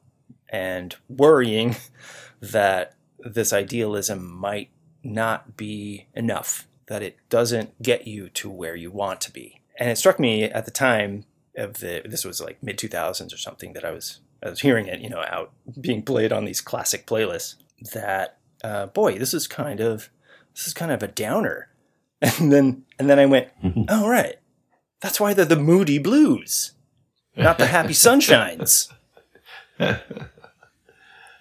and 0.49 0.95
worrying 1.09 1.77
that 2.41 2.95
this 3.19 3.53
idealism 3.53 4.25
might 4.31 4.71
not 5.03 5.57
be 5.57 6.07
enough, 6.15 6.67
that 6.87 7.03
it 7.03 7.19
doesn't 7.29 7.81
get 7.83 8.07
you 8.07 8.29
to 8.31 8.49
where 8.51 8.77
you 8.77 8.91
want 8.91 9.21
to 9.23 9.33
be. 9.33 9.61
And 9.79 9.91
it 9.91 9.99
struck 9.99 10.19
me 10.21 10.45
at 10.45 10.65
the 10.65 10.71
time 10.71 11.25
of 11.57 11.81
the 11.81 12.03
this 12.05 12.25
was 12.25 12.41
like 12.41 12.63
mid 12.63 12.79
2000s 12.79 13.33
or 13.33 13.37
something 13.37 13.73
that 13.75 13.85
I 13.85 13.91
was 13.91 14.21
I 14.43 14.51
was 14.51 14.61
hearing 14.61 14.87
it, 14.87 15.01
you 15.01 15.09
know, 15.09 15.25
out 15.29 15.53
being 15.81 16.03
played 16.03 16.33
on 16.33 16.45
these 16.45 16.61
classic 16.61 17.07
playlists 17.07 17.57
that 17.93 18.39
uh, 18.63 18.87
boy, 18.87 19.19
this 19.19 19.35
is 19.35 19.47
kind 19.47 19.81
of 19.81 20.11
this 20.55 20.67
is 20.67 20.75
kind 20.75 20.91
of 20.91 21.03
a 21.03 21.09
downer. 21.09 21.69
And 22.41 22.51
then 22.51 22.85
and 22.99 23.11
then 23.11 23.19
I 23.19 23.27
went, 23.27 23.49
"Oh 23.89 24.09
right. 24.09 24.37
That's 25.03 25.21
why 25.21 25.35
they're 25.35 25.45
the 25.45 25.57
moody 25.57 25.99
blues, 25.99 26.73
not 27.37 27.59
the 27.59 27.67
happy 27.67 27.93
sunshines." 27.93 28.91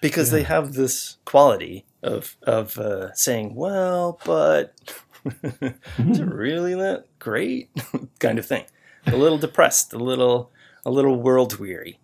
because 0.02 0.30
they 0.30 0.42
have 0.42 0.74
this 0.74 1.16
quality 1.24 1.86
of 2.02 2.36
of 2.42 2.76
uh, 2.78 3.14
saying, 3.14 3.54
"Well, 3.54 4.20
but 4.26 4.74
is 5.42 6.18
it 6.20 6.24
really 6.26 6.74
that 6.74 7.06
great?" 7.18 7.70
kind 8.18 8.38
of 8.38 8.46
thing. 8.46 8.64
A 9.06 9.16
little 9.16 9.38
depressed, 9.38 9.92
a 9.92 9.98
little 9.98 10.50
a 10.84 10.90
little 10.90 11.20
world 11.20 11.58
weary. 11.58 11.98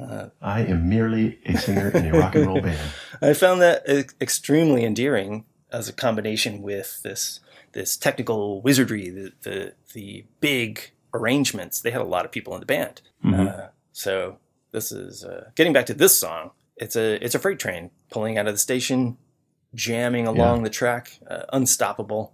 Uh, 0.00 0.28
I 0.40 0.62
am 0.64 0.88
merely 0.88 1.38
a 1.44 1.56
singer 1.58 1.90
in 1.90 2.06
a 2.14 2.18
rock 2.18 2.34
and 2.34 2.46
roll 2.46 2.60
band. 2.68 2.78
I 3.20 3.34
found 3.34 3.60
that 3.60 3.82
e- 3.88 4.04
extremely 4.20 4.84
endearing 4.84 5.44
as 5.70 5.88
a 5.88 5.92
combination 5.92 6.62
with 6.62 7.02
this 7.02 7.40
this 7.72 7.96
technical 7.96 8.60
wizardry, 8.62 9.10
the 9.10 9.32
the, 9.42 9.72
the 9.92 10.24
big 10.40 10.92
arrangements. 11.14 11.80
They 11.80 11.90
had 11.90 12.00
a 12.00 12.04
lot 12.04 12.24
of 12.24 12.32
people 12.32 12.54
in 12.54 12.60
the 12.60 12.66
band, 12.66 13.02
Mhm. 13.24 13.48
uh, 13.48 13.68
so 13.92 14.38
this 14.72 14.92
is 14.92 15.24
uh, 15.24 15.50
getting 15.56 15.72
back 15.74 15.86
to 15.86 15.94
this 15.94 16.16
song. 16.18 16.52
It's 16.76 16.96
a 16.96 17.22
it's 17.24 17.34
a 17.34 17.38
freight 17.38 17.58
train 17.58 17.90
pulling 18.10 18.38
out 18.38 18.46
of 18.46 18.54
the 18.54 18.58
station, 18.58 19.18
jamming 19.74 20.26
along 20.26 20.62
the 20.62 20.70
track, 20.70 21.18
uh, 21.28 21.42
unstoppable, 21.52 22.32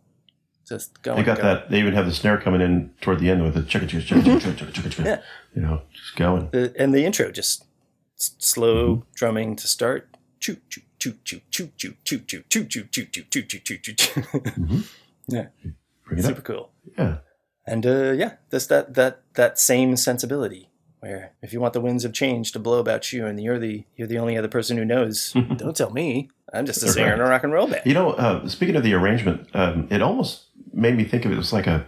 just 0.69 1.03
going. 1.03 1.19
They 1.19 1.23
got 1.25 1.39
going. 1.39 1.55
that. 1.55 1.71
They 1.71 1.79
even 1.81 1.95
have 1.95 2.07
the 2.07 2.13
snare 2.13 2.39
coming 2.39 2.61
in 2.61 2.91
toward 3.01 3.21
the 3.21 3.31
end 3.31 3.43
with 3.43 3.55
the 3.55 3.63
chicka 3.63 3.89
chicka 3.89 4.03
chicka 4.07 4.39
chicka 4.39 4.53
chicka 4.53 4.73
chicka 4.73 4.89
chicka. 4.91 5.05
Yeah. 5.05 5.21
You 5.55 5.63
know, 5.63 5.83
just 5.93 6.17
going. 6.17 6.51
The, 6.51 6.75
and 6.79 6.95
the 6.95 7.05
intro 7.05 7.31
just 7.31 7.65
s- 8.19 8.35
slow 8.39 9.05
drumming 9.15 9.57
to 9.57 9.67
start. 9.67 10.09
Choo 10.41 10.57
choo 10.69 10.83
choo 10.99 11.15
choo 11.25 11.41
choo 11.51 11.71
choo 11.77 11.95
choo 12.05 12.21
choo 12.25 12.45
choo 12.49 12.65
choo 12.65 12.85
choo 12.85 12.85
choo 12.91 13.23
choo 13.23 13.43
choo 13.43 13.61
choo 13.61 13.79
choo 13.79 13.95
choo. 13.95 14.83
Yeah, 15.31 15.49
Bring 16.07 16.21
it 16.21 16.23
super 16.25 16.39
up. 16.39 16.45
cool. 16.45 16.71
Yeah. 16.97 17.19
And 17.67 17.85
uh, 17.85 18.13
yeah, 18.13 18.37
that's 18.51 18.67
that 18.69 18.95
that 18.95 19.23
that 19.35 19.59
same 19.59 19.97
sensibility 19.97 20.71
where 21.01 21.33
if 21.43 21.53
you 21.53 21.61
want 21.61 21.75
the 21.75 21.81
winds 21.81 22.05
of 22.05 22.13
change 22.15 22.53
to 22.53 22.59
blow 22.59 22.79
about 22.79 23.13
you 23.13 23.27
and 23.27 23.39
you're 23.43 23.59
the 23.59 23.85
you're 23.97 24.09
the 24.09 24.19
only 24.19 24.39
other 24.39 24.49
person 24.49 24.77
who 24.79 24.85
knows, 24.85 25.35
don't 25.57 25.77
tell 25.77 25.91
me. 25.91 26.31
I'm 26.53 26.65
just 26.65 26.83
a 26.83 26.89
singer 26.89 27.09
right. 27.09 27.15
in 27.15 27.21
a 27.21 27.29
rock 27.29 27.45
and 27.45 27.53
roll 27.53 27.67
band. 27.67 27.83
You 27.85 27.93
know, 27.93 28.13
uh, 28.13 28.49
speaking 28.49 28.75
of 28.75 28.83
the 28.83 28.95
arrangement, 28.95 29.49
um, 29.53 29.87
it 29.91 30.01
almost 30.01 30.45
made 30.79 30.97
me 30.97 31.05
think 31.05 31.25
of 31.25 31.33
it 31.33 31.39
as 31.39 31.53
like 31.53 31.67
a 31.67 31.87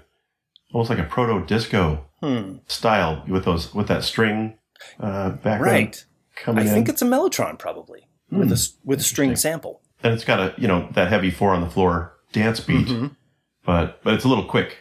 almost 0.72 0.90
like 0.90 0.98
a 0.98 1.04
proto 1.04 1.44
disco 1.46 2.04
Hmm. 2.20 2.58
style 2.66 3.24
with 3.26 3.44
those 3.46 3.72
with 3.74 3.88
that 3.88 4.04
string 4.04 4.58
uh, 4.98 5.30
background 5.30 5.62
Right. 5.62 6.04
coming 6.36 6.64
I 6.64 6.68
in. 6.68 6.74
think 6.74 6.88
it's 6.90 7.00
a 7.02 7.06
mellotron 7.06 7.58
probably 7.58 8.08
with 8.30 8.48
Hmm. 8.48 8.52
a 8.52 8.56
s- 8.56 8.76
with 8.84 9.00
a 9.00 9.02
string 9.12 9.36
sample. 9.36 9.80
and 10.02 10.12
it's 10.14 10.24
got 10.24 10.38
a 10.40 10.54
you 10.60 10.68
know 10.68 10.88
that 10.92 11.08
heavy 11.08 11.30
four 11.30 11.50
on 11.54 11.60
the 11.62 11.70
floor 11.70 12.12
dance 12.32 12.60
beat, 12.60 12.88
Mhm. 12.88 13.16
but 13.64 14.02
but 14.04 14.14
it's 14.14 14.24
a 14.24 14.28
little 14.28 14.44
quick 14.44 14.78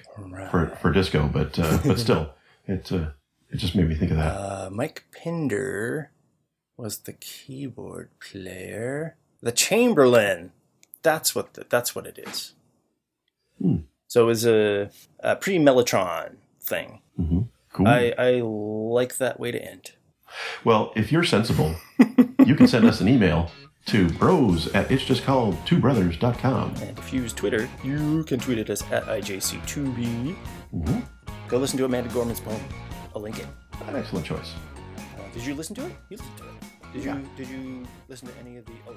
for 0.51 0.67
for 0.81 0.91
disco. 0.91 1.27
But 1.27 1.57
uh, 1.59 1.79
but 1.85 1.97
still, 2.05 2.33
it 2.67 2.91
uh, 2.91 3.11
it 3.51 3.57
just 3.57 3.73
made 3.75 3.87
me 3.89 3.95
think 3.95 4.11
of 4.11 4.17
that. 4.17 4.33
Uh, 4.35 4.69
Mike 4.71 5.05
Pinder 5.11 6.11
was 6.77 6.99
the 6.99 7.13
keyboard 7.13 8.09
player. 8.19 9.15
The 9.41 9.51
Chamberlin. 9.53 10.51
That's 11.03 11.33
what 11.35 11.53
the, 11.53 11.65
that's 11.69 11.95
what 11.95 12.05
it 12.05 12.17
is. 12.19 12.53
Hmm. 13.61 13.77
So 14.09 14.23
it 14.23 14.25
was 14.25 14.45
a, 14.45 14.89
a 15.21 15.35
pre 15.37 15.57
Mellotron 15.57 16.35
thing. 16.61 17.01
hmm 17.15 17.41
Cool. 17.71 17.87
I, 17.87 18.13
I 18.17 18.31
like 18.41 19.17
that 19.17 19.39
way 19.39 19.51
to 19.51 19.63
end. 19.63 19.91
Well, 20.65 20.91
if 20.95 21.11
you're 21.11 21.23
sensible, 21.23 21.75
you 22.45 22.55
can 22.55 22.67
send 22.67 22.85
us 22.85 22.99
an 22.99 23.07
email 23.07 23.51
to 23.85 24.09
bros 24.13 24.67
at 24.73 24.91
it's 24.91 25.05
just 25.05 25.23
called 25.23 25.55
two 25.67 25.79
brothers.com. 25.79 26.73
And 26.81 26.97
if 26.97 27.13
you 27.13 27.21
use 27.21 27.31
Twitter, 27.31 27.69
you 27.83 28.23
can 28.23 28.39
tweet 28.39 28.57
at 28.57 28.71
us 28.71 28.81
at 28.91 29.03
IJC2B. 29.05 30.35
Mhm. 30.73 31.03
Go 31.47 31.57
listen 31.59 31.77
to 31.77 31.85
Amanda 31.85 32.09
Gorman's 32.11 32.39
poem. 32.39 32.59
I'll 33.15 33.21
link 33.21 33.37
it. 33.39 33.47
An 33.87 33.95
excellent 33.95 34.25
choice. 34.25 34.53
Uh, 34.97 35.21
did 35.33 35.45
you 35.45 35.53
listen 35.53 35.75
to 35.75 35.85
it? 35.85 35.91
You 36.09 36.17
listened 36.17 36.37
to 36.37 36.43
it. 36.45 36.93
Did 36.93 37.03
Yeah. 37.05 37.17
you 37.17 37.29
did 37.37 37.47
you 37.49 37.85
listen 38.07 38.27
to 38.29 38.33
any 38.39 38.57
of 38.57 38.65
the 38.65 38.73
oh. 38.87 38.95